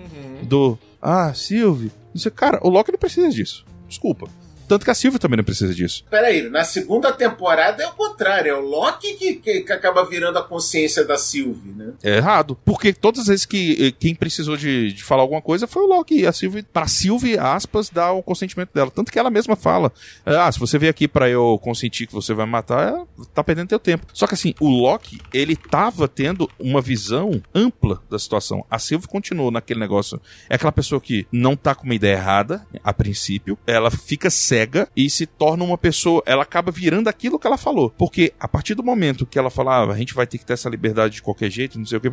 [0.43, 0.77] do.
[1.01, 1.91] Ah, Sylvie.
[2.35, 3.65] Cara, o Loki não precisa disso.
[3.87, 4.27] Desculpa.
[4.69, 6.05] Tanto que a Sylvie também não precisa disso.
[6.11, 10.37] Peraí, na segunda temporada é o contrário, é o Loki que, que, que acaba virando
[10.37, 11.93] a consciência da Sylvie, né?
[12.03, 12.55] É errado.
[12.63, 15.87] Porque todas as vezes que eh, quem precisou de, de falar alguma coisa foi o
[15.87, 16.19] Loki.
[16.19, 18.91] E a Sylvie, pra Sylvie, aspas, dá o consentimento dela.
[18.91, 19.91] Tanto que ela mesma fala:
[20.23, 23.43] Ah, se você vier aqui pra eu consentir que você vai me matar, é, tá
[23.43, 24.05] perdendo teu tempo.
[24.13, 28.63] Só que assim, o Loki, ele tava tendo uma visão ampla da situação.
[28.69, 30.21] A Sylvie continuou naquele negócio.
[30.47, 33.57] É aquela pessoa que não tá com uma ideia errada, a princípio.
[33.65, 36.21] Ela fica cega e se torna uma pessoa.
[36.25, 37.89] Ela acaba virando aquilo que ela falou.
[37.97, 40.69] Porque a partir do momento que ela falava, a gente vai ter que ter essa
[40.69, 42.09] liberdade de qualquer jeito, não sei o que,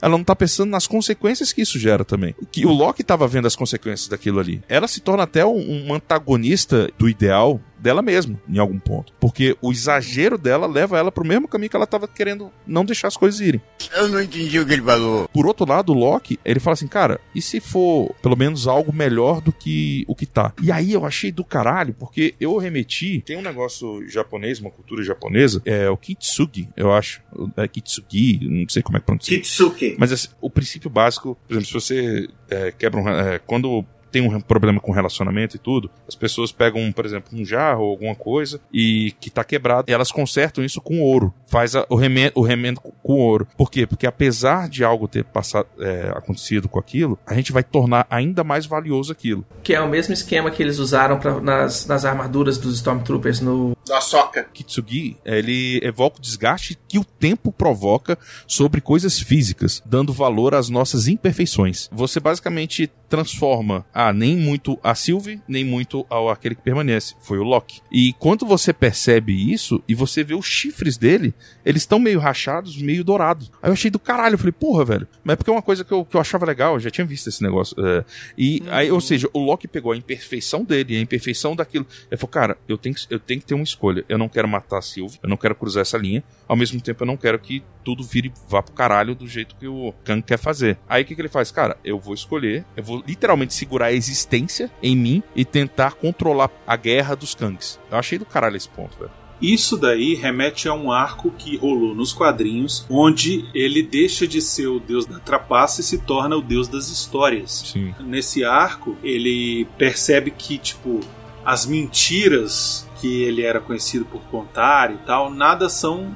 [0.00, 2.34] ela não tá pensando nas consequências que isso gera também.
[2.50, 4.62] Que o Loki tava vendo as consequências daquilo ali.
[4.68, 9.12] Ela se torna até um, um antagonista do ideal dela mesma, em algum ponto.
[9.20, 13.08] Porque o exagero dela leva ela pro mesmo caminho que ela tava querendo não deixar
[13.08, 13.60] as coisas irem.
[13.94, 15.28] Eu não entendi o que ele falou.
[15.28, 18.90] Por outro lado, o Loki, ele fala assim, cara, e se for pelo menos algo
[18.90, 20.54] melhor do que o que tá?
[20.62, 25.04] E aí eu achei do caralho, porque eu remeti, tem um negócio japonês, uma cultura
[25.04, 27.20] japonesa, é o Kitsugi, eu acho.
[27.58, 29.36] É Kitsugi, não sei como é que pronuncia.
[29.36, 29.96] Kitsuki.
[29.98, 33.08] Mas assim, o princípio básico, por exemplo, se você é, quebra um.
[33.08, 33.84] é, quando
[34.14, 37.90] tem um problema com relacionamento e tudo, as pessoas pegam, por exemplo, um jarro ou
[37.90, 41.34] alguma coisa e que tá quebrado, e elas consertam isso com ouro.
[41.48, 43.46] Faz a- o, remendo, o remendo com- ouro.
[43.56, 43.86] Por quê?
[43.88, 48.44] Porque apesar de algo ter passado, é, acontecido com aquilo, a gente vai tornar ainda
[48.44, 49.44] mais valioso aquilo.
[49.64, 53.76] Que é o mesmo esquema que eles usaram pra, nas, nas armaduras dos Stormtroopers no.
[53.86, 54.46] Da soca.
[54.54, 60.68] Kitsugi, ele evoca o desgaste que o tempo provoca sobre coisas físicas, dando valor às
[60.70, 61.88] nossas imperfeições.
[61.92, 67.14] Você basicamente transforma, ah, nem muito a Sylvie, nem muito ao aquele que permanece.
[67.22, 67.80] Foi o Loki.
[67.90, 71.34] E quando você percebe isso e você vê os chifres dele,
[71.64, 73.50] eles estão meio rachados, meio dourados.
[73.62, 75.08] Aí eu achei do caralho, eu falei, porra, velho.
[75.22, 77.06] Mas é porque é uma coisa que eu, que eu achava legal, eu já tinha
[77.06, 77.74] visto esse negócio.
[77.84, 78.04] é.
[78.36, 81.86] E aí, ou seja, o Loki pegou a imperfeição dele, a imperfeição daquilo.
[82.10, 84.04] Ele falou, cara, eu tenho, que- eu tenho que ter uma escolha.
[84.08, 86.22] Eu não quero matar a Sylvie, eu não quero cruzar essa linha.
[86.46, 89.68] Ao mesmo tempo, eu não quero que tudo vire vá pro caralho do jeito que
[89.68, 90.78] o Kang quer fazer.
[90.88, 91.50] Aí o que, que ele faz?
[91.50, 96.50] Cara, eu vou escolher, eu vou literalmente segurar a existência em mim e tentar controlar
[96.66, 97.78] a guerra dos Kangs.
[97.90, 99.10] Eu achei do caralho esse ponto, velho.
[99.42, 104.68] Isso daí remete a um arco que rolou nos quadrinhos, onde ele deixa de ser
[104.68, 107.64] o deus da trapaça e se torna o deus das histórias.
[107.72, 107.94] Sim.
[108.00, 111.00] Nesse arco, ele percebe que, tipo,
[111.44, 116.14] as mentiras que ele era conhecido por contar e tal, nada são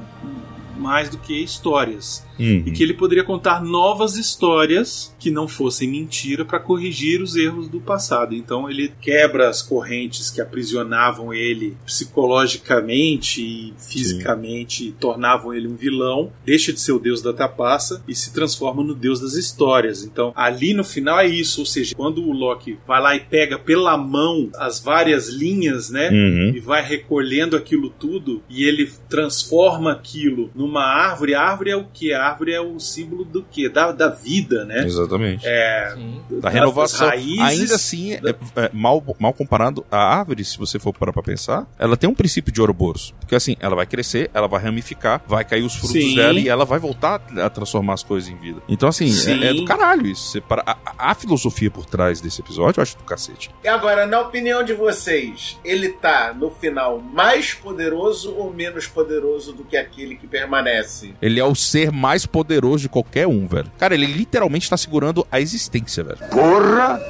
[0.78, 2.26] mais do que histórias.
[2.38, 2.62] Uhum.
[2.66, 7.68] E que ele poderia contar novas histórias que não fossem mentira para corrigir os erros
[7.68, 8.34] do passado.
[8.34, 15.76] Então ele quebra as correntes que aprisionavam ele psicologicamente e fisicamente e tornavam ele um
[15.76, 20.04] vilão, deixa de ser o deus da trapaça e se transforma no deus das histórias.
[20.04, 23.58] Então ali no final é isso, ou seja, quando o Loki vai lá e pega
[23.58, 26.10] pela mão as várias linhas, né?
[26.10, 26.52] Uhum.
[26.54, 31.34] E vai recolhendo aquilo tudo e ele transforma aquilo numa árvore.
[31.34, 32.12] A árvore é o que?
[32.12, 33.68] A árvore é o símbolo do quê?
[33.68, 34.84] Da, da vida, né?
[34.84, 35.42] Exatamente.
[35.46, 35.94] É,
[36.40, 37.00] Da renovação.
[37.00, 38.20] das raízes, Ainda assim, é-
[38.56, 42.14] é, mal, mal comparado, a árvore, se você for parar pra pensar, ela tem um
[42.14, 43.14] princípio de Ouroboros.
[43.20, 46.14] Porque assim, ela vai crescer, ela vai ramificar, vai cair os frutos Sim.
[46.16, 48.60] dela e ela vai voltar a transformar as coisas em vida.
[48.68, 49.42] Então, assim, Sim.
[49.42, 50.30] é, é do caralho isso.
[50.32, 53.50] Você para- a, a filosofia por trás desse episódio eu acho do cacete.
[53.62, 59.52] E agora, na opinião de vocês, ele tá no final mais poderoso ou menos poderoso
[59.52, 61.14] do que aquele que permanece?
[61.20, 63.70] Ele é o ser mais poderoso de qualquer um, velho.
[63.78, 66.18] Cara, ele literalmente tá segurando a existência, velho.
[66.30, 67.00] Porra!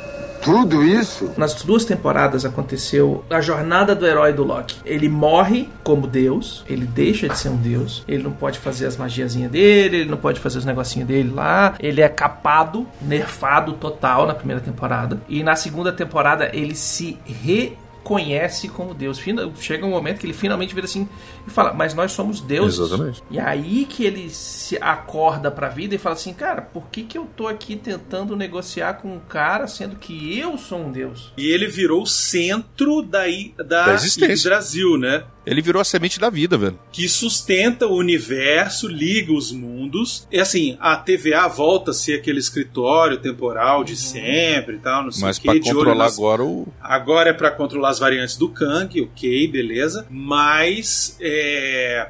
[0.42, 1.32] Tudo isso?
[1.36, 4.76] Nas duas temporadas aconteceu a jornada do herói do Loki.
[4.84, 8.96] Ele morre como Deus, ele deixa de ser um Deus, ele não pode fazer as
[8.96, 14.26] magiazinhas dele, ele não pode fazer os negocinhos dele lá, ele é capado, nerfado total
[14.26, 15.20] na primeira temporada.
[15.28, 19.20] E na segunda temporada ele se reconhece como Deus.
[19.58, 21.08] Chega um momento que ele finalmente vira assim
[21.50, 22.78] e fala: Mas nós somos deuses.
[22.78, 23.22] Exatamente.
[23.30, 27.16] E aí que ele se acorda pra vida e fala assim, cara, por que, que
[27.18, 31.32] eu tô aqui tentando negociar com um cara sendo que eu sou um deus?
[31.36, 33.24] E ele virou o centro da,
[33.56, 34.48] da, Da existência.
[34.50, 35.24] Brasil, né?
[35.46, 36.78] Ele virou a semente da vida, velho.
[36.92, 40.28] Que sustenta o universo, liga os mundos.
[40.30, 45.10] E assim, a TVA volta a ser aquele escritório temporal de sempre e tal, não
[45.10, 45.60] sei Mas o pra quê.
[45.60, 46.68] de olho controlar nas- agora o.
[46.78, 50.06] Agora é pra controlar as variantes do Kang, ok, beleza.
[50.10, 51.37] Mas é,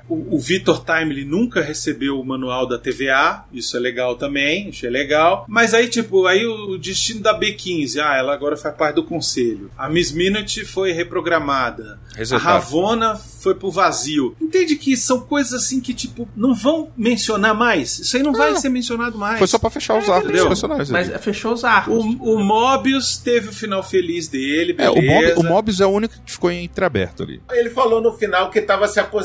[0.08, 4.90] o, o Victor Timely nunca recebeu o manual da TVA, isso é legal também, achei
[4.90, 5.44] legal.
[5.48, 9.04] Mas aí, tipo, aí o, o destino da B15, ah, ela agora faz parte do
[9.04, 9.70] conselho.
[9.76, 11.98] A Miss Minute foi reprogramada.
[12.14, 12.46] Resetar.
[12.46, 14.34] A Ravona foi pro vazio.
[14.40, 17.98] Entende que são coisas assim que, tipo, não vão mencionar mais.
[17.98, 19.38] Isso aí não, vai ser mencionado mais.
[19.38, 20.90] Foi só pra fechar os arcos dos personagens.
[20.90, 21.18] Mas ali.
[21.18, 21.94] fechou os arcos.
[21.94, 25.40] O, o Mobius teve o final feliz dele, É, o, Mob, beleza.
[25.40, 27.40] o Mobius é o único que ficou entreaberto ali.
[27.50, 29.17] Ele falou no final que tava se aposentando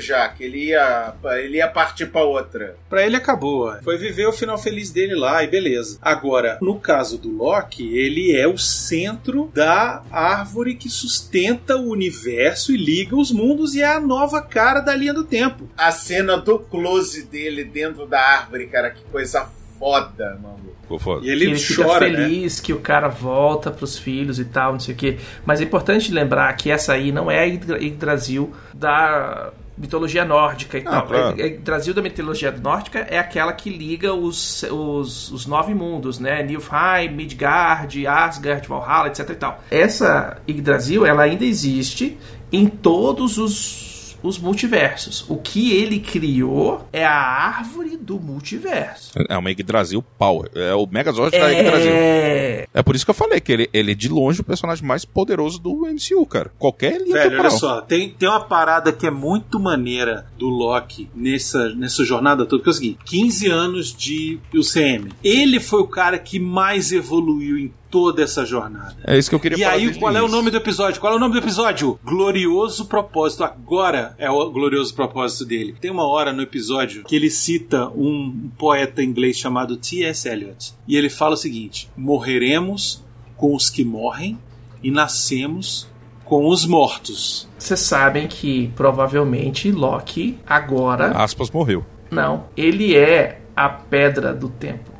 [0.00, 2.76] já, que ele ia, ele ia partir pra outra.
[2.88, 3.74] Pra ele acabou.
[3.82, 5.98] Foi viver o final feliz dele lá e beleza.
[6.00, 12.72] Agora, no caso do Loki, ele é o centro da árvore que sustenta o universo
[12.72, 15.68] e liga os mundos e é a nova cara da linha do tempo.
[15.76, 20.56] A cena do close dele dentro da árvore, cara, que coisa foda, mano.
[20.82, 21.26] Ficou foda.
[21.26, 22.16] E ele, ele fica chora, né?
[22.16, 25.18] feliz que o cara volta pros filhos e tal, não sei o quê.
[25.44, 30.78] Mas é importante lembrar que essa aí não é a Yggdra- Yggdrasil da mitologia nórdica
[30.78, 31.06] e Ah, tal.
[31.06, 31.42] claro.
[31.42, 36.42] A Yggdrasil da mitologia nórdica é aquela que liga os, os, os nove mundos, né?
[36.42, 39.62] Niflheim, Midgard, Asgard, Valhalla, etc e tal.
[39.70, 42.16] Essa Yggdrasil, ela ainda existe
[42.52, 43.85] em todos os
[44.22, 45.24] os multiversos.
[45.28, 49.12] O que ele criou é a árvore do multiverso.
[49.28, 50.50] É uma Yggdrasil Power.
[50.54, 51.92] É o Megazord da Yggdrasil.
[51.92, 52.66] É.
[52.72, 55.04] É por isso que eu falei que ele, ele é de longe o personagem mais
[55.04, 56.52] poderoso do MCU, cara.
[56.58, 57.50] Qualquer linha Velho, temporal.
[57.50, 62.44] olha só, tem, tem uma parada que é muito maneira do Loki nessa, nessa jornada
[62.44, 65.10] toda, que é o seguinte: 15 anos de UCM.
[65.22, 68.94] Ele foi o cara que mais evoluiu em toda essa jornada.
[69.06, 69.72] É isso que eu queria E falar.
[69.72, 71.00] aí, desde qual é o nome do episódio?
[71.00, 71.98] Qual é o nome do episódio?
[72.04, 73.42] Glorioso Propósito.
[73.42, 75.74] Agora é o glorioso propósito dele.
[75.80, 80.28] Tem uma hora no episódio que ele cita um poeta inglês chamado T.S.
[80.28, 80.74] Eliot.
[80.86, 83.02] E ele fala o seguinte: Morreremos
[83.34, 84.38] com os que morrem
[84.82, 85.88] e nascemos
[86.24, 87.48] com os mortos.
[87.58, 91.12] Vocês sabem que provavelmente Loki agora.
[91.12, 91.82] Aspas morreu.
[92.10, 94.90] Não, ele é a pedra do tempo.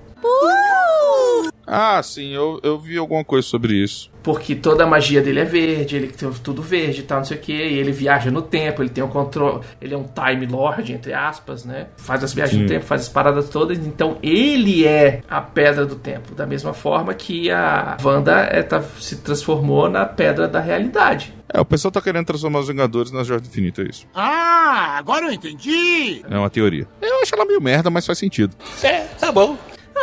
[1.66, 4.10] Ah, sim, eu, eu vi alguma coisa sobre isso.
[4.22, 7.36] Porque toda a magia dele é verde, ele tem tudo verde e tal, não sei
[7.36, 10.46] o que, e ele viaja no tempo, ele tem o controle, ele é um Time
[10.46, 11.88] Lord, entre aspas, né?
[11.96, 12.62] Faz as viagens Sim.
[12.64, 16.72] no tempo, faz as paradas todas, então ele é a pedra do tempo, da mesma
[16.74, 21.32] forma que a Wanda é, tá- se transformou na pedra da realidade.
[21.52, 24.06] É, o pessoal tá querendo transformar os Vingadores na Jordan Infinita, é isso.
[24.12, 26.22] Ah, agora eu entendi.
[26.28, 26.86] É uma teoria.
[27.00, 28.56] Eu acho ela meio merda, mas faz sentido.
[28.82, 29.56] É, tá bom.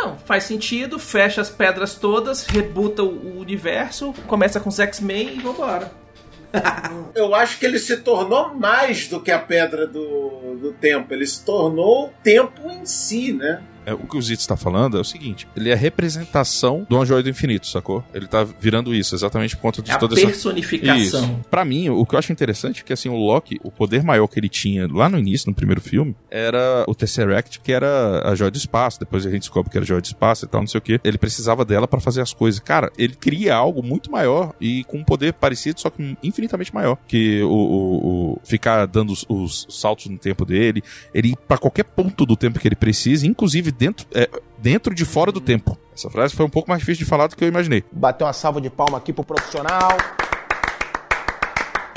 [0.04, 5.40] Não, faz sentido, fecha as pedras todas, rebuta o universo, começa com os X-Men e
[5.40, 5.90] vambora.
[7.14, 11.12] Eu acho que ele se tornou mais do que a pedra do, do tempo.
[11.14, 13.62] Ele se tornou o tempo em si, né?
[13.86, 17.04] É, o que o Zitz tá falando é o seguinte: ele é a representação do
[17.04, 18.02] Joia do Infinito, sacou?
[18.14, 20.26] Ele tá virando isso, exatamente por conta de É a toda essa.
[20.26, 21.40] personificação.
[21.50, 24.26] Pra mim, o que eu acho interessante é que assim, o Loki, o poder maior
[24.26, 28.34] que ele tinha lá no início, no primeiro filme, era o Tesseract, que era a
[28.34, 28.98] joia do espaço.
[29.00, 30.82] Depois a gente descobre que era a joia do espaço e tal, não sei o
[30.82, 31.00] que.
[31.04, 32.60] Ele precisava dela pra fazer as coisas.
[32.60, 36.96] Cara, ele cria algo muito maior e com um poder parecido, só que infinitamente maior.
[37.06, 40.82] Que o, o- o- ficar dando os, os saltos no tempo dele,
[41.12, 45.30] ele pra qualquer ponto do tempo que ele precisa, inclusive dentro, é, dentro de fora
[45.30, 45.76] do tempo.
[45.94, 47.84] Essa frase foi um pouco mais difícil de falar do que eu imaginei.
[47.92, 49.96] Bater uma salva de palma aqui pro profissional.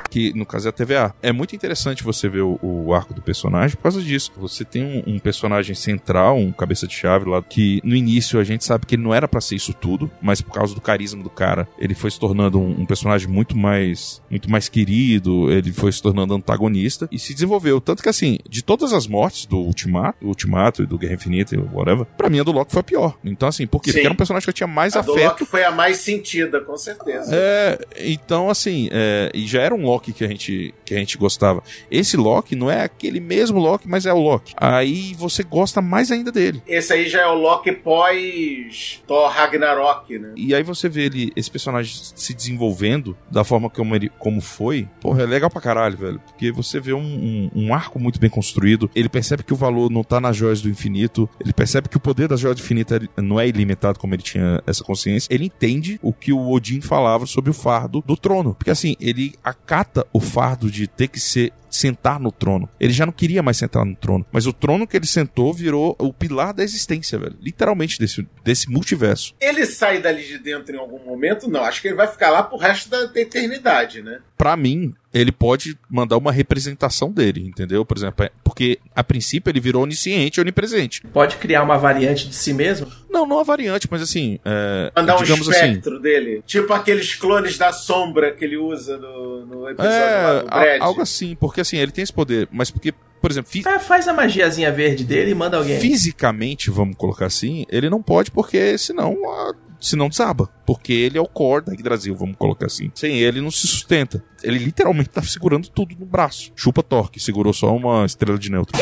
[0.09, 1.15] Que no caso é a TVA.
[1.21, 4.31] É muito interessante você ver o, o arco do personagem por causa disso.
[4.37, 8.43] Você tem um, um personagem central, um cabeça de chave lá, que no início a
[8.43, 11.23] gente sabe que ele não era para ser isso tudo, mas por causa do carisma
[11.23, 15.71] do cara, ele foi se tornando um, um, personagem muito mais muito mais querido, ele
[15.71, 17.79] foi se tornando antagonista e se desenvolveu.
[17.81, 21.55] Tanto que assim, de todas as mortes do Ultimato, do Ultimato e do Guerra Infinita
[21.55, 23.17] e whatever, pra mim a do Loki foi a pior.
[23.23, 23.91] Então assim, por quê?
[23.91, 25.15] Porque era um personagem que eu tinha mais a afeto.
[25.15, 27.29] Do Loki foi a mais sentida, com certeza.
[27.33, 31.17] É, então assim, é, e já era um Loki que a gente que a gente
[31.17, 31.61] gostava.
[31.91, 34.53] Esse Loki não é aquele mesmo Loki, mas é o Loki.
[34.55, 36.61] Aí você gosta mais ainda dele.
[36.65, 40.31] Esse aí já é o Loki pós Thor Ragnarok, né?
[40.35, 44.87] E aí você vê ele, esse personagem se desenvolvendo da forma como ele como foi.
[45.01, 46.19] Porra, é legal pra caralho, velho.
[46.19, 48.89] Porque você vê um, um, um arco muito bem construído.
[48.95, 51.29] Ele percebe que o valor não tá nas joias do infinito.
[51.39, 54.61] Ele percebe que o poder das joias do infinito não é ilimitado como ele tinha
[54.65, 55.27] essa consciência.
[55.33, 58.53] Ele entende o que o Odin falava sobre o fardo do trono.
[58.53, 62.69] Porque assim, ele acata o fardo de ter que ser sentar no trono.
[62.79, 64.25] Ele já não queria mais sentar no trono.
[64.31, 67.35] Mas o trono que ele sentou virou o pilar da existência, velho.
[67.41, 69.33] Literalmente desse, desse multiverso.
[69.39, 71.49] Ele sai dali de dentro em algum momento?
[71.49, 71.63] Não.
[71.63, 74.19] Acho que ele vai ficar lá pro resto da eternidade, né?
[74.37, 77.83] Pra mim, ele pode mandar uma representação dele, entendeu?
[77.83, 81.01] Por exemplo, é, porque a princípio ele virou onisciente e onipresente.
[81.07, 82.87] Pode criar uma variante de si mesmo?
[83.17, 84.37] Não, não a variante, mas assim.
[84.45, 86.43] É, mandar um digamos espectro assim, dele.
[86.45, 90.81] Tipo aqueles clones da sombra que ele usa no, no episódio é, lá do Brad.
[90.81, 93.63] Algo assim, porque assim, ele tem esse poder, mas porque por exemplo, fi...
[93.65, 95.79] ah, faz a magiazinha verde dele e manda alguém.
[95.79, 100.49] Fisicamente, vamos colocar assim, ele não pode porque senão a senão desaba.
[100.65, 102.91] Porque ele é o core da Brasil, vamos colocar assim.
[102.93, 104.23] Sem ele não se sustenta.
[104.43, 106.51] Ele literalmente tá segurando tudo no braço.
[106.55, 108.77] Chupa Torque, segurou só uma estrela de neutro.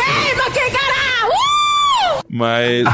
[2.30, 2.86] Mas.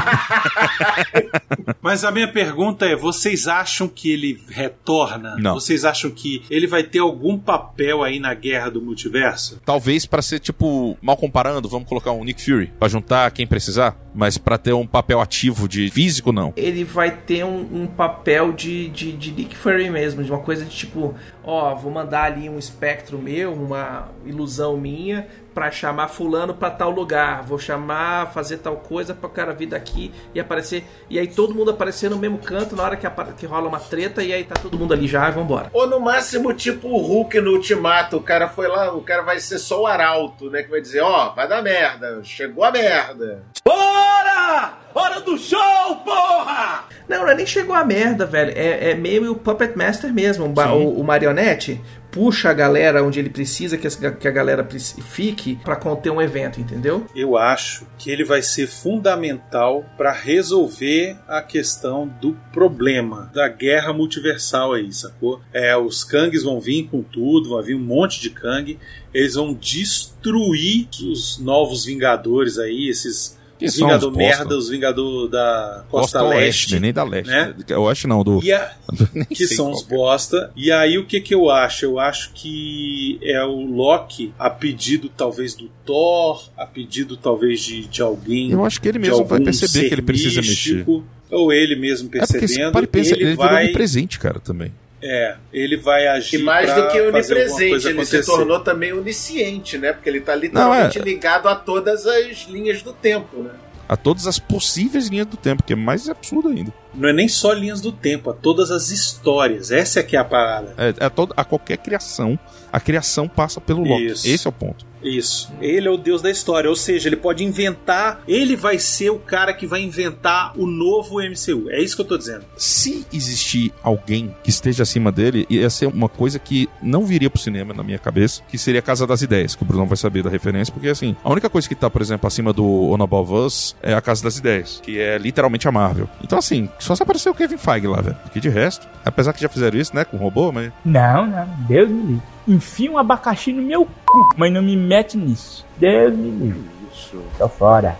[1.80, 5.36] Mas a minha pergunta é: vocês acham que ele retorna?
[5.38, 5.54] Não.
[5.54, 9.60] Vocês acham que ele vai ter algum papel aí na guerra do multiverso?
[9.64, 13.96] Talvez para ser tipo, mal comparando, vamos colocar um Nick Fury para juntar quem precisar,
[14.14, 16.52] mas para ter um papel ativo de físico não.
[16.56, 20.64] Ele vai ter um, um papel de, de, de Nick Fury mesmo, de uma coisa
[20.64, 21.14] de tipo,
[21.44, 26.90] ó, vou mandar ali um espectro meu, uma ilusão minha, para chamar fulano para tal
[26.90, 31.26] lugar, vou chamar, fazer tal coisa para o cara vir daqui e aparecer, e aí
[31.26, 34.44] todo mundo aparecer no mesmo canto na hora que, que rola uma treta e aí
[34.44, 35.70] tá todo mundo ali já e vambora.
[35.72, 39.38] Ou no máximo tipo o Hulk no Ultimato, o cara foi lá, o cara vai
[39.40, 42.70] ser só o arauto, né, que vai dizer, ó, oh, vai dar merda, chegou a
[42.70, 43.42] merda.
[43.64, 44.82] Bora!
[44.94, 46.84] Hora do show, porra!
[47.08, 48.52] Não, não é nem chegou a merda, velho.
[48.54, 51.80] É, é meio o Puppet Master mesmo, o, o, marionete
[52.12, 54.68] puxa a galera onde ele precisa que a, galera
[55.02, 57.06] fique para conter um evento, entendeu?
[57.16, 63.94] Eu acho que ele vai ser fundamental para resolver a questão do problema da guerra
[63.94, 65.40] multiversal aí, sacou?
[65.54, 68.78] É, os Kangs vão vir com tudo, vai vir um monte de Kang,
[69.14, 75.28] eles vão destruir os novos Vingadores aí, esses que os Vingador os merda, os Vingador
[75.28, 76.44] da Costa, Costa Leste.
[76.44, 77.30] Oeste, nem da Leste.
[77.30, 77.54] Né?
[77.76, 78.40] Oeste não, do.
[78.52, 79.24] A...
[79.30, 80.50] que são os bosta.
[80.56, 81.84] E aí o que que eu acho?
[81.84, 87.86] Eu acho que é o Loki, a pedido talvez do Thor, a pedido talvez de,
[87.86, 88.50] de alguém.
[88.50, 91.04] Eu acho que ele mesmo vai perceber que ele precisa místico, mexer.
[91.30, 92.68] Ou ele mesmo percebendo.
[92.68, 93.68] É porque, pensa, ele, ele vai...
[93.68, 94.72] presente, cara, também.
[95.02, 96.40] É, ele vai agir.
[96.40, 99.92] E mais do que onipresente, ele se tornou também onisciente, né?
[99.92, 101.08] Porque ele tá literalmente Não, é...
[101.08, 103.50] ligado a todas as linhas do tempo, né?
[103.88, 106.72] A todas as possíveis linhas do tempo, que é mais absurdo ainda.
[106.94, 109.70] Não é nem só linhas do tempo, a todas as histórias.
[109.70, 110.74] Essa é que é a parada.
[110.78, 112.38] É, é a, todo, a qualquer criação,
[112.72, 114.06] a criação passa pelo Loki.
[114.06, 114.28] Isso.
[114.28, 114.91] Esse é o ponto.
[115.02, 115.52] Isso.
[115.60, 119.18] Ele é o deus da história, ou seja, ele pode inventar, ele vai ser o
[119.18, 121.70] cara que vai inventar o novo MCU.
[121.70, 122.44] É isso que eu tô dizendo.
[122.56, 127.40] Se existir alguém que esteja acima dele, ia ser uma coisa que não viria pro
[127.40, 130.22] cinema na minha cabeça, que seria a Casa das Ideias, que o Bruno vai saber
[130.22, 133.32] da referência, porque assim, a única coisa que tá, por exemplo, acima do On Above
[133.34, 136.08] Us é a Casa das Ideias, que é literalmente a Marvel.
[136.22, 138.16] Então assim, só se aparecer o Kevin Feige lá, velho.
[138.22, 140.72] Porque de resto, apesar que já fizeram isso, né, com o robô, mas...
[140.84, 145.16] Não, não, Deus me livre enfia um abacaxi no meu cu, mas não me mete
[145.16, 145.66] nisso.
[145.76, 146.62] Deus me livre.
[146.92, 147.22] Isso.
[147.38, 147.96] Tô fora.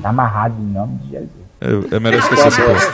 [0.00, 1.40] Tá amarrado em nome de Jesus.
[1.60, 2.92] É, é melhor esquecer essa coisa.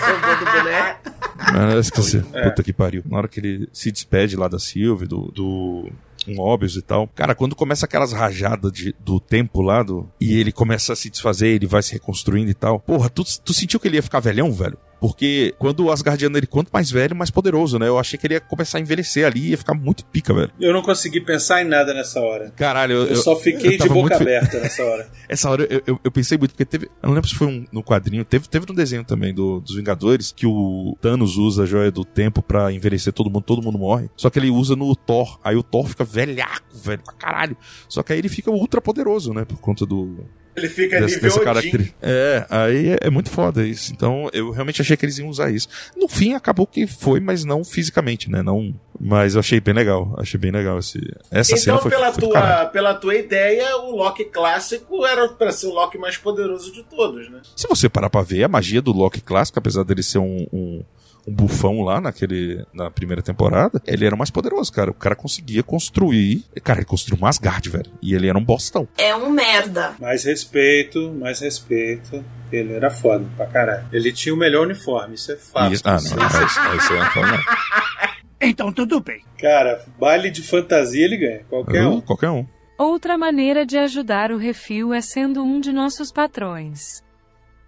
[1.52, 2.24] Melhor esquecer.
[2.24, 3.02] Puta que pariu.
[3.06, 5.88] Na hora que ele se despede lá da Silvia, do, do
[6.26, 7.08] um óbvios e tal.
[7.14, 11.08] Cara, quando começa aquelas rajadas de, do tempo lá, do, e ele começa a se
[11.08, 12.80] desfazer, ele vai se reconstruindo e tal.
[12.80, 14.76] Porra, tu, tu sentiu que ele ia ficar velhão, velho?
[15.00, 17.88] Porque quando o Asgardiano, ele quanto mais velho, mais poderoso, né?
[17.88, 20.50] Eu achei que ele ia começar a envelhecer ali e ia ficar muito pica, velho.
[20.60, 22.52] Eu não consegui pensar em nada nessa hora.
[22.56, 25.08] Caralho, eu, Eu, só fiquei eu de boca muito aberta nessa hora.
[25.28, 26.86] Essa hora eu, eu, eu pensei muito, porque teve.
[27.02, 29.76] Eu não lembro se foi um, no quadrinho, teve, teve no desenho também do, dos
[29.76, 33.78] Vingadores, que o Thanos usa a joia do tempo pra envelhecer todo mundo, todo mundo
[33.78, 34.08] morre.
[34.16, 35.38] Só que ele usa no Thor.
[35.44, 37.56] Aí o Thor fica velhaco, velho, pra caralho.
[37.88, 39.44] Só que aí ele fica ultra poderoso, né?
[39.44, 40.24] Por conta do.
[40.56, 43.92] Ele fica desse- nível caracteri- É, aí é, é muito foda isso.
[43.92, 45.68] Então eu realmente achei que eles iam usar isso.
[45.94, 48.42] No fim acabou que foi, mas não fisicamente, né?
[48.42, 48.74] Não.
[48.98, 50.14] Mas eu achei bem legal.
[50.18, 50.98] Achei bem legal esse.
[51.30, 55.52] Essa cena Então, foi, pela, foi tua, pela tua ideia, o Loki clássico era pra
[55.52, 57.40] ser o Loki mais poderoso de todos, né?
[57.54, 60.82] Se você parar pra ver, a magia do Loki clássico, apesar dele ser um, um,
[61.26, 64.90] um bufão lá naquele, na primeira temporada, ele era o mais poderoso, cara.
[64.90, 66.44] O cara conseguia construir.
[66.62, 67.90] Cara, ele construiu um Asgard, velho.
[68.00, 68.86] E ele era um bostão.
[68.96, 69.94] É um merda.
[70.00, 72.24] Mais respeito, mais respeito.
[72.52, 73.86] Ele era foda pra caralho.
[73.92, 75.72] Ele tinha o melhor uniforme, isso é fato.
[75.72, 77.38] Isso- ah, não, é isso, é isso não.
[78.40, 79.22] Então tudo bem.
[79.40, 81.40] Cara, baile de fantasia ele ganha.
[81.48, 82.00] Qualquer Uh, um.
[82.02, 82.46] Qualquer um.
[82.78, 87.02] Outra maneira de ajudar o Refil é sendo um de nossos patrões.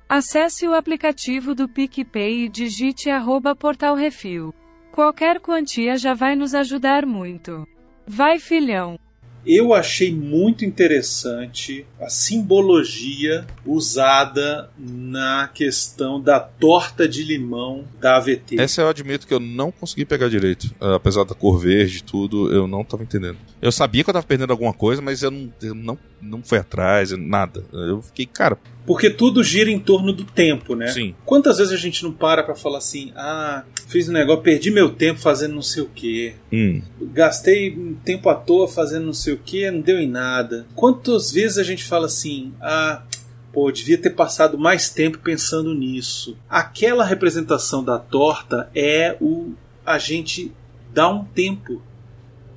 [0.09, 4.55] Acesse o aplicativo do PicPay e digite arroba Portal Refil.
[4.91, 7.67] Qualquer quantia já vai nos ajudar muito.
[8.07, 8.99] Vai filhão!
[9.49, 18.61] Eu achei muito interessante a simbologia usada na questão da torta de limão da AVT.
[18.61, 20.71] Essa eu admito que eu não consegui pegar direito.
[20.79, 23.39] Ah, Apesar da cor verde e tudo, eu não tava entendendo.
[23.63, 26.59] Eu sabia que eu tava perdendo alguma coisa, mas eu não, eu não, não fui
[26.59, 27.65] atrás, nada.
[27.73, 28.59] Eu fiquei, cara.
[28.89, 30.87] Porque tudo gira em torno do tempo, né?
[30.89, 31.15] Sim.
[31.27, 34.89] Quantas vezes a gente não para pra falar assim: ah, fiz um negócio, perdi meu
[34.89, 36.35] tempo fazendo não sei o quê.
[36.51, 36.81] Hum.
[37.13, 40.67] Gastei tempo à toa fazendo não sei o que, não deu em nada.
[40.75, 43.03] Quantas vezes a gente fala assim, ah,
[43.53, 46.37] pô, devia ter passado mais tempo pensando nisso.
[46.49, 49.53] Aquela representação da torta é o
[49.85, 50.53] a gente
[50.93, 51.81] dar um tempo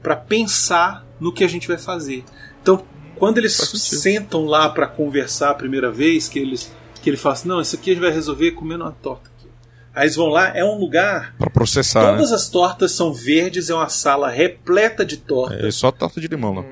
[0.02, 2.26] para pensar no que a gente vai fazer.
[2.62, 2.84] Então,
[3.16, 6.72] quando eles sentam lá para conversar a primeira vez, que eles
[7.02, 9.31] que ele fala assim, não, isso aqui a gente vai resolver comendo uma torta.
[9.94, 12.36] Aí eles vão lá, é um lugar Pra processar, Todas né?
[12.36, 15.64] as tortas são verdes, é uma sala repleta de tortas.
[15.64, 16.66] É só torta de limão lá.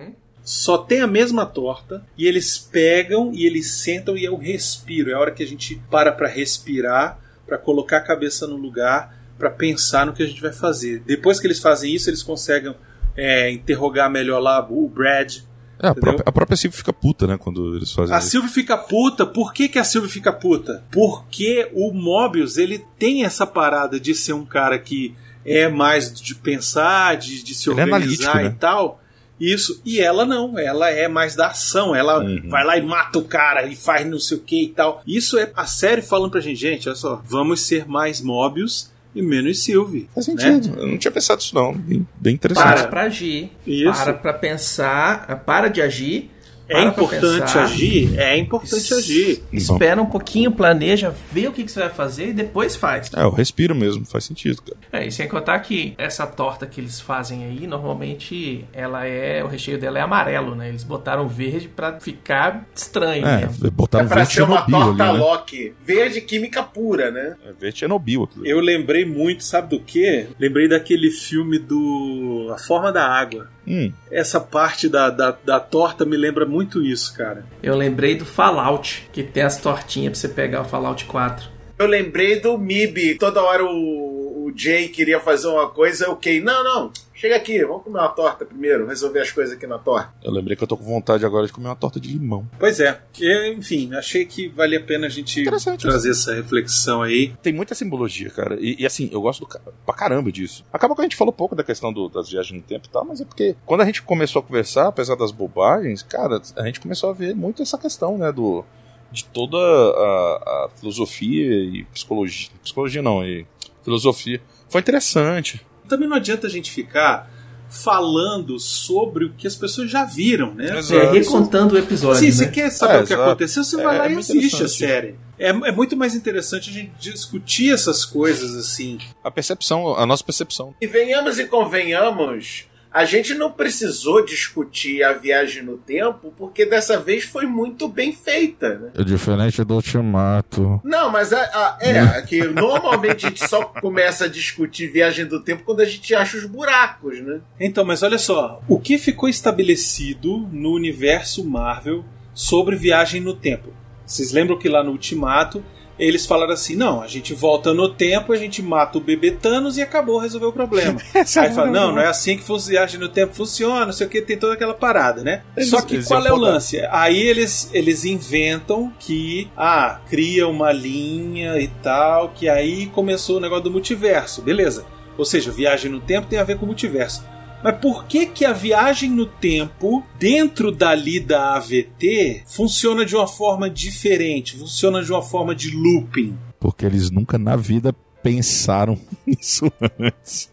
[0.43, 5.11] Só tem a mesma torta e eles pegam e eles sentam e é o respiro.
[5.11, 9.15] É a hora que a gente para para respirar, para colocar a cabeça no lugar,
[9.37, 11.03] para pensar no que a gente vai fazer.
[11.05, 12.73] Depois que eles fazem isso, eles conseguem
[13.15, 15.39] é, interrogar melhor lá o Brad.
[15.81, 17.37] É, a, própria, a própria Silvia fica puta, né?
[17.37, 18.29] Quando eles fazem A isso.
[18.31, 19.25] Sylvie fica puta.
[19.25, 20.83] Por que, que a Sylvie fica puta?
[20.91, 25.15] Porque o Mobius ele tem essa parada de ser um cara que
[25.45, 28.55] é mais de pensar, de, de se Ele é organizar analítico, e né?
[28.59, 29.01] tal.
[29.39, 29.81] Isso.
[29.85, 30.59] E ela não.
[30.59, 31.95] Ela é mais da ação.
[31.95, 32.49] Ela Uhum.
[32.49, 35.01] vai lá e mata o cara e faz não sei o que e tal.
[35.07, 39.21] Isso é a série falando pra gente, gente, olha só, vamos ser mais Mobius e
[39.21, 40.09] menos Sylvie.
[40.13, 40.35] Faz né?
[40.37, 40.79] sentido.
[40.79, 41.73] Eu não tinha pensado isso, não.
[41.73, 42.79] Bem, bem interessante.
[42.79, 43.51] Para pra agir.
[43.65, 44.03] Isso.
[44.03, 45.43] Para pra pensar.
[45.45, 46.29] Para de agir.
[46.69, 48.19] É importante pensar, agir?
[48.19, 49.43] É importante agir.
[49.51, 53.09] Espera um pouquinho, planeja, vê o que, que você vai fazer e depois faz.
[53.15, 54.77] É, eu respiro mesmo, faz sentido, cara.
[54.91, 59.43] É, e sem contar que essa torta que eles fazem aí, normalmente ela é.
[59.43, 60.69] O recheio dela é amarelo, né?
[60.69, 63.71] Eles botaram verde pra ficar estranho É, mesmo.
[63.71, 65.19] botaram é pra verde ser uma torta ali, né?
[65.19, 65.73] Loki.
[65.85, 67.35] Verde química pura, né?
[67.45, 68.45] É verde Chernobyl aquilo.
[68.45, 70.27] Eu lembrei muito, sabe do que?
[70.39, 73.47] Lembrei daquele filme do A Forma da Água.
[73.69, 73.93] Hum.
[74.11, 77.45] Essa parte da, da, da torta me lembra muito isso, cara.
[77.61, 81.47] Eu lembrei do Fallout, que tem as tortinhas pra você pegar o Fallout 4.
[81.77, 83.15] Eu lembrei do MIB.
[83.19, 86.41] Toda hora o, o Jay queria fazer uma coisa, ok.
[86.41, 86.91] Não, não.
[87.19, 90.13] Chega aqui, vamos comer uma torta primeiro, resolver as coisas aqui na torta.
[90.23, 92.49] Eu lembrei que eu tô com vontade agora de comer uma torta de limão.
[92.57, 92.97] Pois é.
[93.19, 97.33] Eu, enfim, achei que valia a pena a gente trazer essa reflexão aí.
[97.43, 98.57] Tem muita simbologia, cara.
[98.61, 99.47] E, e, assim, eu gosto do,
[99.85, 100.63] pra caramba disso.
[100.71, 103.03] Acaba que a gente falou pouco da questão do- das viagens no tempo e tal,
[103.03, 106.79] mas é porque quando a gente começou a conversar, apesar das bobagens, cara, a gente
[106.79, 108.63] começou a ver muito essa questão, né, do
[109.11, 112.49] de toda a, a filosofia e psicologia.
[112.63, 113.45] Psicologia não, e
[113.83, 114.39] filosofia.
[114.69, 115.65] Foi interessante.
[115.89, 117.29] Também não adianta a gente ficar
[117.67, 120.79] falando sobre o que as pessoas já viram, né?
[120.91, 122.19] É, recontando o episódio.
[122.19, 122.31] Sim, né?
[122.31, 123.29] você quer saber É, o que exato.
[123.29, 125.15] aconteceu, você vai É, lá é e muito assiste a série.
[125.37, 128.97] É, é muito mais interessante a gente discutir essas coisas assim.
[129.23, 130.73] A percepção, a nossa percepção.
[130.81, 136.99] E venhamos e convenhamos, a gente não precisou discutir a viagem no tempo, porque dessa
[136.99, 138.89] vez foi muito bem feita, né?
[138.97, 140.81] É diferente do Ultimato.
[140.83, 145.39] Não, mas a, a- é que normalmente a gente só começa a discutir viagem do
[145.39, 147.41] tempo quando a gente acha os buracos, né?
[147.59, 153.73] Então, mas olha só, o que ficou estabelecido no universo Marvel sobre viagem no tempo?
[154.05, 155.63] Vocês lembram que lá no Ultimato
[155.99, 159.77] eles falaram assim: não, a gente volta no tempo, a gente mata o bebê Thanos
[159.77, 160.99] e acabou, resolveu o problema.
[161.13, 161.23] Aí
[161.53, 164.37] fala: não, não é assim que viagem no tempo funciona, não sei o que, tem
[164.37, 165.41] toda aquela parada, né?
[165.57, 166.79] Eles- Só que qual é o lance?
[166.89, 173.39] Aí eles, eles inventam que, ah, cria uma linha e tal, que aí começou o
[173.39, 174.85] negócio do multiverso, beleza.
[175.17, 177.23] Ou seja, viagem no tempo tem a ver com o multiverso.
[177.63, 183.27] Mas por que que a viagem no tempo, dentro dali da AVT, funciona de uma
[183.27, 186.37] forma diferente, funciona de uma forma de looping?
[186.59, 187.93] Porque eles nunca na vida
[188.23, 188.97] pensaram
[189.27, 190.49] nisso antes.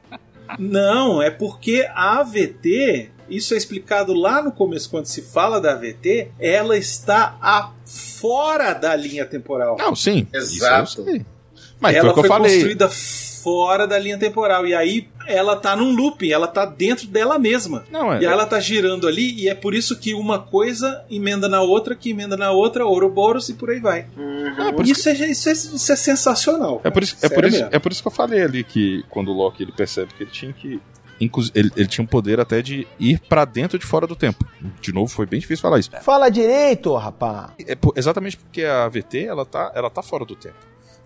[0.59, 5.73] Não, é porque a AVT, isso é explicado lá no começo, quando se fala da
[5.73, 9.77] AVT, ela está a fora da linha temporal.
[9.79, 10.27] Não, sim.
[10.33, 10.85] Exato.
[10.91, 11.27] Isso eu sei.
[11.79, 12.53] Mas ela foi o que eu foi falei.
[12.53, 14.67] construída fora da linha temporal.
[14.67, 17.85] E aí ela tá num looping, ela tá dentro dela mesma.
[17.91, 21.05] Não, é- e aí ela tá girando ali, e é por isso que uma coisa
[21.11, 24.07] emenda na outra, que emenda na outra, Ouroboros e por aí vai.
[24.85, 26.81] isso, é, isso, é, isso é sensacional.
[26.85, 27.69] É por, isso, é, por isso, mesmo.
[27.73, 30.31] é por isso que eu falei ali que quando o Loki ele percebe que ele
[30.31, 30.81] tinha que.
[31.55, 34.45] Ele, ele tinha um poder até de ir pra dentro de fora do tempo.
[34.83, 35.91] De novo, foi bem difícil falar isso.
[36.03, 37.55] Fala direito, rapá.
[37.67, 40.57] É por- exatamente porque a AVT ela tá, ela tá fora do tempo.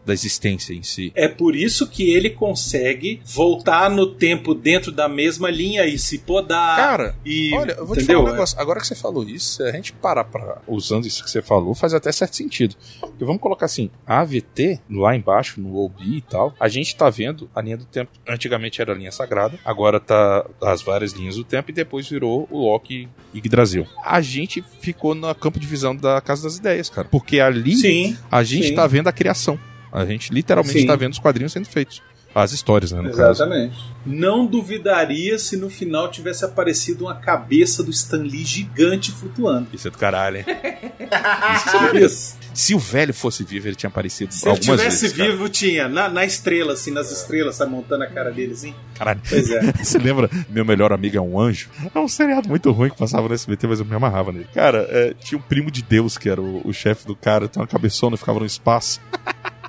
[0.05, 1.13] Da existência em si.
[1.15, 6.19] É por isso que ele consegue voltar no tempo dentro da mesma linha e se
[6.19, 6.77] podar.
[6.77, 8.21] Cara, e, Olha, eu vou te entendeu?
[8.21, 8.59] falar um negócio.
[8.61, 10.63] Agora que você falou isso, se a gente parar pra.
[10.67, 12.75] usando isso que você falou, faz até certo sentido.
[13.01, 17.11] Porque vamos colocar assim: a AVT, lá embaixo, no OBI e tal, a gente tá
[17.11, 18.11] vendo a linha do tempo.
[18.27, 22.49] Antigamente era a linha sagrada, agora tá as várias linhas do tempo e depois virou
[22.51, 23.87] o Loki Yggdrasil.
[24.05, 27.07] A gente ficou no campo de visão da Casa das Ideias, cara.
[27.11, 28.75] Porque ali Sim, a gente sim.
[28.75, 29.59] tá vendo a criação.
[29.93, 30.87] A gente literalmente Sim.
[30.87, 32.03] tá vendo os quadrinhos sendo feitos.
[32.33, 33.01] As histórias, né?
[33.03, 33.43] No caso.
[33.43, 33.77] Exatamente.
[34.07, 39.67] Não duvidaria se no final tivesse aparecido uma cabeça do Stan Lee gigante flutuando.
[39.73, 40.45] Isso é do caralho, hein?
[42.01, 42.39] Isso.
[42.55, 45.17] Se o velho fosse vivo, ele tinha aparecido Se ele algumas tivesse vezes.
[45.17, 45.31] cara.
[45.31, 45.89] vivo, tinha.
[45.89, 48.75] Na, na estrela, assim, nas estrelas, sabe, montando a cara dele, assim.
[48.95, 49.21] Caralho.
[49.29, 49.61] Pois é.
[49.83, 50.31] Você lembra?
[50.49, 51.69] Meu melhor amigo é um anjo?
[51.93, 54.47] É um seriado muito ruim que passava no SBT, mas eu me amarrava nele.
[54.55, 57.61] Cara, é, tinha um primo de Deus que era o, o chefe do cara, tem
[57.61, 59.01] uma cabeçona e ficava no espaço.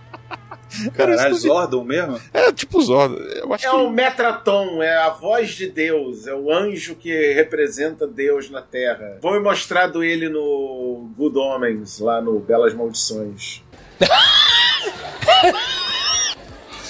[0.95, 2.19] Caralho, isso- Zordon mesmo?
[2.33, 3.15] É tipo Zordon.
[3.17, 3.75] Eu acho É que.
[3.75, 9.17] o Metraton, é a voz de Deus, é o anjo que representa Deus na Terra.
[9.21, 13.61] Foi mostrado ele no Good Homens, lá no Belas Maldições.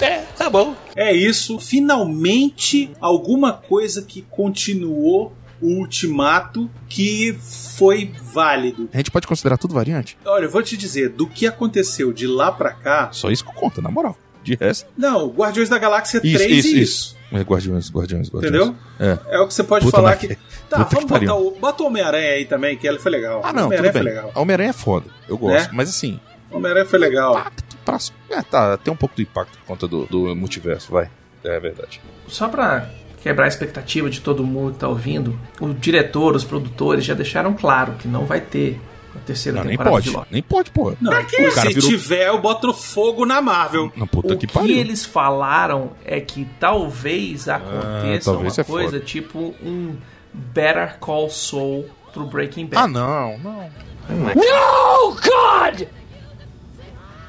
[0.00, 0.74] É, tá bom.
[0.96, 1.60] É isso.
[1.60, 5.32] Finalmente, alguma coisa que continuou
[5.62, 7.38] o ultimato que
[7.76, 8.88] foi válido.
[8.92, 10.18] A gente pode considerar tudo variante?
[10.24, 13.08] Olha, eu vou te dizer, do que aconteceu de lá pra cá.
[13.12, 14.16] Só isso que conta, na moral.
[14.42, 14.90] De resto.
[14.98, 16.78] Não, Guardiões da Galáxia Isso, 3 isso, e isso.
[16.78, 17.16] isso.
[17.30, 18.66] É, Guardiões, Guardiões, Guardiões.
[18.66, 18.76] Entendeu?
[18.98, 19.36] É.
[19.36, 20.36] É o que você pode Puta falar que.
[20.68, 21.50] Tá, Puta que vamos botar o.
[21.52, 23.42] Bota o Homem-Aranha aí também, que ele foi legal.
[23.44, 24.32] Ah, não, Homem-Aranha foi legal.
[24.34, 25.06] A Homem-Aranha é foda.
[25.28, 25.66] Eu gosto.
[25.66, 25.70] Né?
[25.72, 26.18] Mas assim,
[26.50, 27.46] Homem-Aranha foi legal.
[27.84, 27.98] pra...
[28.30, 31.10] é, tá, tem um pouco do impacto por conta do, do multiverso, vai.
[31.44, 32.00] É verdade.
[32.28, 32.88] Só pra
[33.22, 37.54] quebrar a expectativa de todo mundo que tá ouvindo, o diretor, os produtores já deixaram
[37.54, 38.80] claro que não vai ter
[39.14, 40.08] a terceira Não, nem temporada pode.
[40.10, 40.28] de Loki.
[40.32, 40.94] Nem pode, pô.
[41.00, 41.14] Não, o
[41.54, 41.88] cara se virou.
[41.90, 43.92] tiver, eu boto fogo na Marvel.
[43.94, 44.74] Não, puta o que que, pariu.
[44.76, 49.00] eles falaram é que talvez aconteça talvez uma é coisa foda.
[49.04, 49.96] tipo um
[50.32, 52.82] Better Call Saul pro Breaking Bad.
[52.84, 53.70] Ah, não, não.
[54.08, 55.86] No, God!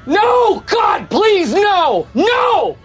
[0.06, 2.06] No, God, please, no!
[2.14, 2.76] No!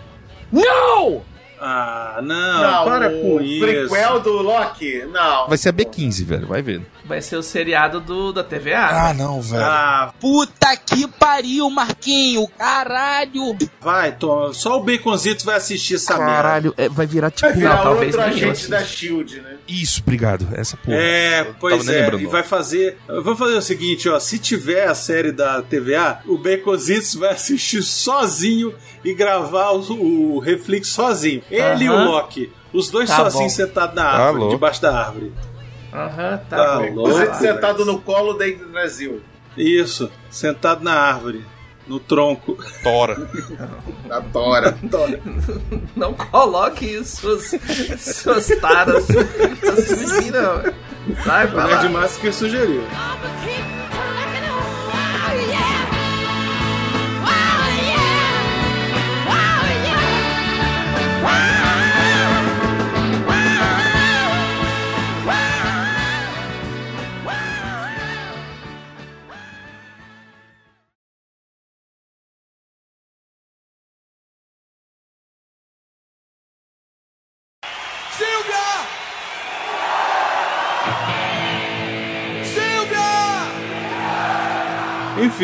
[0.51, 1.21] No!
[1.61, 3.59] Ah, não, para o com isso.
[3.59, 5.03] prequel do Loki?
[5.11, 5.47] Não.
[5.47, 6.81] Vai ser a B15, velho, vai ver.
[7.09, 8.87] Vai ser o seriado do, da TVA.
[9.09, 9.63] Ah, não, velho.
[9.63, 12.47] Ah, Puta que pariu, Marquinho!
[12.57, 13.57] Caralho!
[13.81, 14.53] vai, Tom.
[14.53, 16.31] Só o Baconzitos vai assistir essa merda.
[16.33, 17.47] Caralho, é, vai virar tipo.
[17.49, 18.69] Vai virar Não, talvez agente assim.
[18.69, 19.55] da SHIELD, né?
[19.67, 20.47] Isso, obrigado.
[20.53, 20.95] Essa porra.
[20.97, 22.97] É, pois é, e vai fazer.
[23.07, 24.19] Vamos fazer o seguinte, ó.
[24.19, 30.39] Se tiver a série da TVA, o Baconzitos vai assistir sozinho e gravar o, o
[30.39, 31.41] Reflex sozinho.
[31.49, 32.05] Ele e o.
[32.05, 32.51] Loki.
[32.71, 34.53] Os dois Tá sozinhos sentados na Tá árvore, louco.
[34.55, 35.33] debaixo da árvore.
[35.93, 36.93] Aham, tá, Tá bom.
[36.93, 37.11] louco.
[37.11, 39.21] Você sentado no colo da Brasil.
[39.57, 41.43] Isso, sentado na árvore,
[41.87, 42.57] no tronco.
[42.83, 43.15] Tora.
[44.07, 44.75] Da Tora.
[45.95, 47.51] Não coloque suas,
[47.99, 49.05] suas taras.
[49.09, 50.73] Assim, não.
[51.23, 51.89] Sai O Nerd lá.
[51.89, 52.83] Master sugeriu.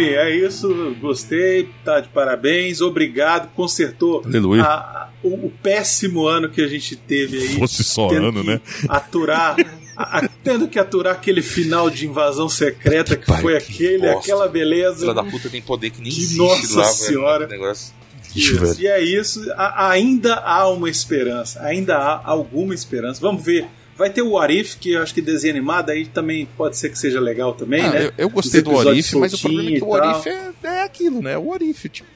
[0.02, 0.96] Enfim, é isso.
[1.00, 2.82] Gostei, tá de parabéns.
[2.82, 4.64] Obrigado, consertou Aleluia.
[4.64, 4.74] a-
[5.04, 7.60] a- o, o péssimo ano que a gente teve aí.
[7.60, 8.62] Fosse só tendo ano, que né?
[8.90, 9.56] Aturar.
[9.98, 15.00] a- a- tendo que aturar aquele final de invasão secreta que, foi aquele, aquela beleza.
[15.00, 16.94] Filha da puta tem poder que nem Que existe nossa lá, velho.
[16.96, 17.48] senhora.
[17.48, 17.94] Que negócio.
[18.36, 19.50] Isso, E é isso.
[19.56, 21.62] A- ainda há uma esperança.
[21.62, 23.22] Ainda há alguma esperança.
[23.22, 23.66] Vamos ver.
[23.98, 26.90] Vai ter o What If, que eu acho que desenho animado aí também pode ser
[26.90, 28.06] que seja legal também, Ah, né?
[28.08, 30.00] eu, eu gostei Os do What episódios If, mas o problema é que o soltinho
[30.00, 30.20] e What tal.
[30.20, 31.38] If é, é aquilo, né?
[31.38, 32.10] O What If, tipo,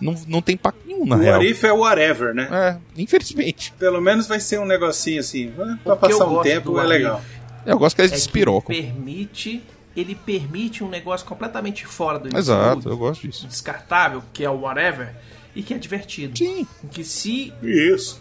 [0.00, 1.38] não, não tem impacto nenhum na O real.
[1.40, 2.48] What If é whatever, né?
[2.52, 3.72] É, infelizmente.
[3.78, 5.52] Pelo menos vai ser um negocinho assim.
[5.82, 7.18] Pra O passar um tempo é legal.
[7.20, 8.74] If Eu gosto que eles é despirocam.
[8.74, 9.62] ele permite,
[9.96, 13.46] ele permite um negócio completamente fora do Exato, MCU, eu gosto disso.
[13.48, 15.14] descartável, que é o whatever,
[15.56, 16.36] e que é divertido.
[16.38, 16.66] Sim.
[16.90, 18.20] Que se Isso.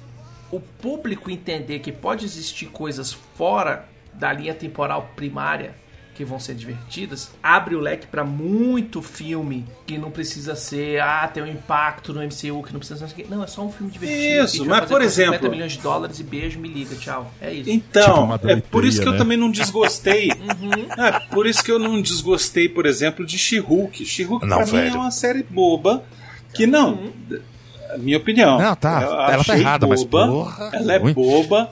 [0.55, 5.73] O público entender que pode existir coisas fora da linha temporal primária
[6.13, 11.27] que vão ser divertidas, abre o leque pra muito filme que não precisa ser, ah,
[11.27, 14.45] tem um impacto no MCU que não precisa ser, não, é só um filme divertido.
[14.45, 17.33] Isso, mas, por por 50 exemplo- milhões de dólares e beijo, me liga, tchau.
[17.41, 17.67] É isso.
[17.67, 19.17] Então, uma é por isso que eu né?
[19.17, 20.29] também não desgostei.
[20.43, 21.03] Uhum.
[21.03, 24.05] É, por isso que eu não desgostei, por exemplo, de She-Hulk.
[24.05, 24.95] She-Hulk pra mim é velho.
[24.95, 26.03] uma série boba
[26.53, 27.11] que não.
[27.31, 27.52] A
[27.97, 28.57] minha opinião.
[28.59, 29.01] Não, tá.
[29.03, 31.13] Eu Ela tá errada, mas boba, porra, Ela é ruim.
[31.13, 31.69] boba.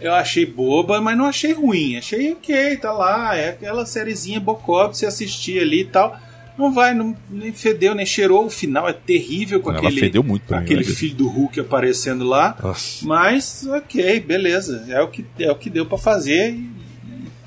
[0.00, 1.96] Eu achei boba, mas não achei ruim.
[1.96, 3.36] Achei ok, tá lá.
[3.36, 6.16] É aquela sériezinha bocó pra você assistir ali e tal.
[6.56, 8.46] Não vai, não, nem fedeu, nem cheirou.
[8.46, 10.94] O final é terrível com Ela aquele, fedeu muito pra mim, aquele né?
[10.94, 12.56] filho do Hulk aparecendo lá.
[12.62, 13.06] Nossa.
[13.06, 14.84] Mas, ok, beleza.
[14.88, 16.58] É o que, é o que deu pra fazer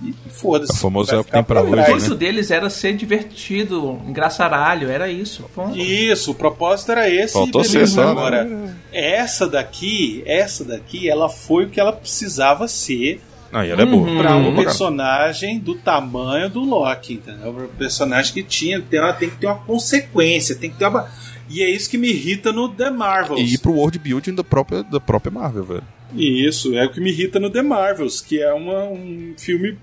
[0.10, 0.74] e, foda-se.
[0.74, 1.89] O famoso é o que tem pra hoje, O trás.
[1.89, 1.95] né?
[1.95, 5.43] intuito deles era ser divertido, engraçaralho, era isso.
[5.56, 5.78] Ponto.
[5.78, 7.34] Isso, o propósito era esse.
[7.34, 8.12] Faltou e ser só, né?
[8.12, 13.86] Agora, essa daqui, essa daqui, ela foi o que ela precisava ser e ela é
[13.86, 14.04] boa.
[14.06, 14.56] pra Boa um pra caralho.
[14.56, 17.54] personagem do tamanho do Loki, entendeu?
[17.54, 20.88] Pra um personagem que tinha, tem, ela tem que ter uma consequência, tem que ter
[20.88, 21.08] uma.
[21.49, 23.39] E é isso que me irrita no The Marvels.
[23.39, 25.84] E ir pro world building da própria, da própria Marvel, velho.
[26.16, 29.78] Isso, é o que me irrita no The Marvels, que é uma, um filme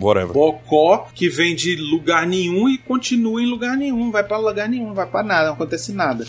[0.00, 0.32] Whatever.
[0.32, 4.88] bocó que vem de lugar nenhum e continua em lugar nenhum, vai pra lugar nenhum,
[4.88, 6.24] não vai pra nada, não acontece nada.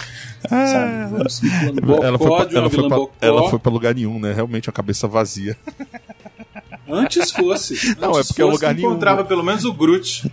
[0.48, 1.10] Sabe?
[1.12, 2.04] Vamos falando bocó.
[2.04, 3.14] Ela foi, pra, de uma ela, foi vilã pra, bocó.
[3.22, 4.34] ela foi pra lugar nenhum, né?
[4.34, 5.58] Realmente a cabeça vazia.
[6.88, 7.96] Antes fosse.
[8.00, 8.90] Não, Antes é porque é fosse, lugar nenhum.
[8.90, 10.30] encontrava pelo menos o Groot.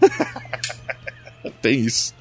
[1.62, 2.14] Tem isso.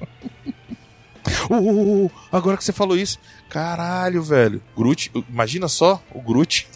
[1.50, 4.62] Uh, uh, uh, agora que você falou isso, caralho, velho.
[4.76, 6.68] Groot, imagina só, o Groot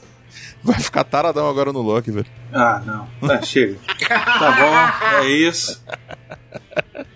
[0.64, 2.26] vai ficar taradão agora no Loki, velho.
[2.52, 3.28] Ah, não.
[3.28, 3.76] Tá, chega.
[4.08, 5.82] Tá bom, é isso.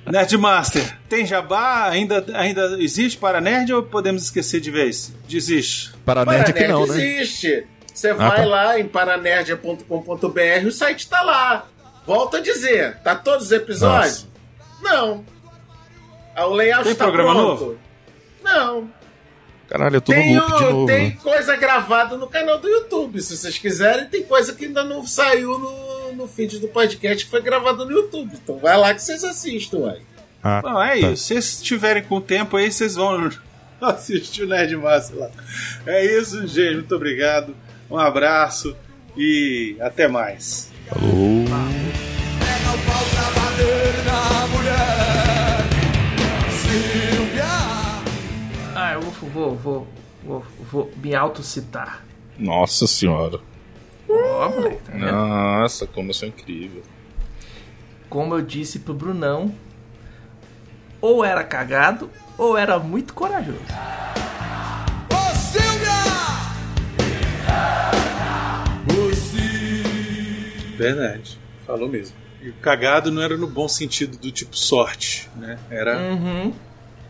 [0.07, 1.89] Nerdmaster, tem jabá?
[1.89, 5.13] Ainda, ainda existe para nerd ou podemos esquecer de vez?
[5.29, 5.93] Desiste.
[6.05, 6.95] Para nerd aqui não, né?
[6.95, 7.67] existe.
[7.93, 8.45] Você Ah, vai tá.
[8.45, 11.67] lá em paranerdia.com.br, o site tá lá.
[12.07, 14.27] Volto a dizer, tá todos os episódios?
[14.81, 15.25] Não.
[16.35, 17.49] Ah, O layout Tem tá programa pronto?
[17.65, 17.79] novo?
[18.43, 18.91] Não.
[19.69, 20.87] Caralho, eu tô Tem, no loop de novo.
[20.87, 21.17] tem né?
[21.23, 23.21] coisa gravada no canal do YouTube.
[23.21, 27.31] Se vocês quiserem, tem coisa que ainda não saiu no, no feed do podcast que
[27.31, 28.33] foi gravada no YouTube.
[28.43, 29.99] Então vai lá que vocês assistam, uai.
[30.43, 31.11] Ah, Bom, é tá.
[31.11, 31.25] isso.
[31.25, 33.31] Se vocês tiverem com tempo aí, vocês vão
[33.81, 35.31] assistir o Nerdmaster lá.
[35.87, 36.77] É isso, gente.
[36.77, 37.55] Muito obrigado.
[37.91, 38.75] Um abraço
[39.17, 40.71] e até mais.
[40.89, 41.78] Falou.
[49.27, 49.87] Vou, vou, vou,
[50.25, 52.05] vou, vou me autocitar.
[52.39, 53.41] Nossa senhora.
[54.09, 55.13] Ó, moleque, tá vendo?
[55.13, 56.83] Nossa, como eu sou incrível.
[58.09, 59.55] Como eu disse pro Brunão,
[61.01, 63.59] ou era cagado, ou era muito corajoso.
[70.77, 71.39] Verdade.
[71.67, 72.17] Falou mesmo.
[72.41, 75.59] E o cagado não era no bom sentido do tipo sorte, né?
[75.69, 75.99] Era.
[75.99, 76.55] Uhum.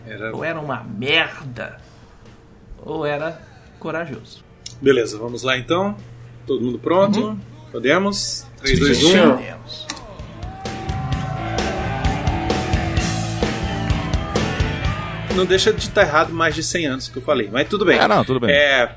[0.06, 0.34] era...
[0.34, 1.78] Ou era uma merda,
[2.84, 3.40] ou era
[3.78, 4.44] corajoso.
[4.80, 5.96] Beleza, vamos lá então.
[6.46, 7.20] Todo mundo pronto?
[7.20, 7.38] Uhum.
[7.72, 8.46] Podemos?
[8.62, 9.18] 3, Sim, 2, sim.
[9.20, 9.30] 1.
[9.36, 9.86] Podemos.
[15.34, 17.98] Não deixa de estar errado mais de 100 anos que eu falei, mas tudo bem.
[17.98, 18.50] Ah, não, tudo bem.
[18.50, 18.92] É,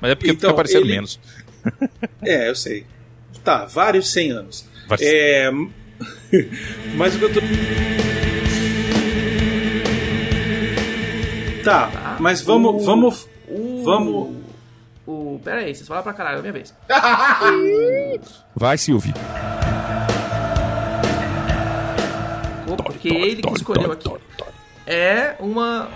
[0.00, 1.18] Mas é porque Então, fica parecendo ele- menos.
[2.22, 2.84] é, eu sei.
[3.42, 4.66] Tá, vários 100 anos.
[4.86, 5.50] Vai- É,
[6.96, 7.40] mas o que eu tô.
[11.66, 12.82] Tá, mas vamos.
[12.82, 13.28] O- vamos.
[13.48, 14.36] O, Vamos.
[15.06, 16.74] O, pera aí, vocês falam pra caralho, é minha vez.
[18.56, 19.14] Vai, Silvio.
[22.84, 24.08] Porque ele que escolheu aqui.
[24.86, 25.88] É uma.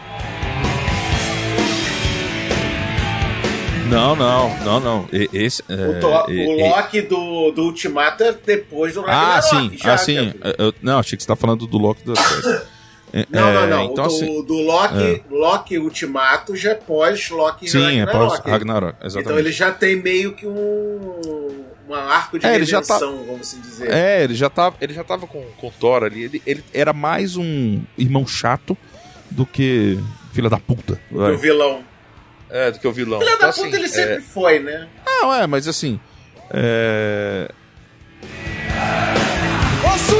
[3.88, 5.08] Não, não, não, não.
[5.32, 9.48] Esse, é, O, to- e- o Loki do, do Ultimato é depois do Ah, Ragnarok.
[9.72, 10.32] sim, já, ah, sim.
[10.44, 12.56] Eu- eu- não, achei que você tá falando do Loki da série.
[12.56, 12.62] É,
[13.28, 13.84] Não, não, é, não.
[13.86, 15.20] Então, o assim, do, do Loki, é.
[15.30, 18.42] Loki Ultimato já é pós-Loki Sim, é Ragnarok.
[18.42, 19.26] pós Ragnarok, exatamente.
[19.26, 23.24] Então ele já tem meio que um, um arco de É, ele já tá- redenção,
[23.24, 23.90] vamos assim dizer.
[23.90, 26.22] É, ele já tava, ele já tava com, com o Thor ali.
[26.24, 28.76] Ele, ele era mais um irmão chato
[29.30, 29.98] do que
[30.32, 31.00] filha da puta.
[31.10, 31.36] Do vai.
[31.36, 31.82] vilão.
[32.48, 33.18] É, do que o vilão.
[33.20, 34.88] Filha Então, da puta assim, ele é- sempre foi, né?
[35.04, 35.98] Não, é, mas assim.
[36.52, 37.50] É.
[39.84, 40.19] Ô, sua!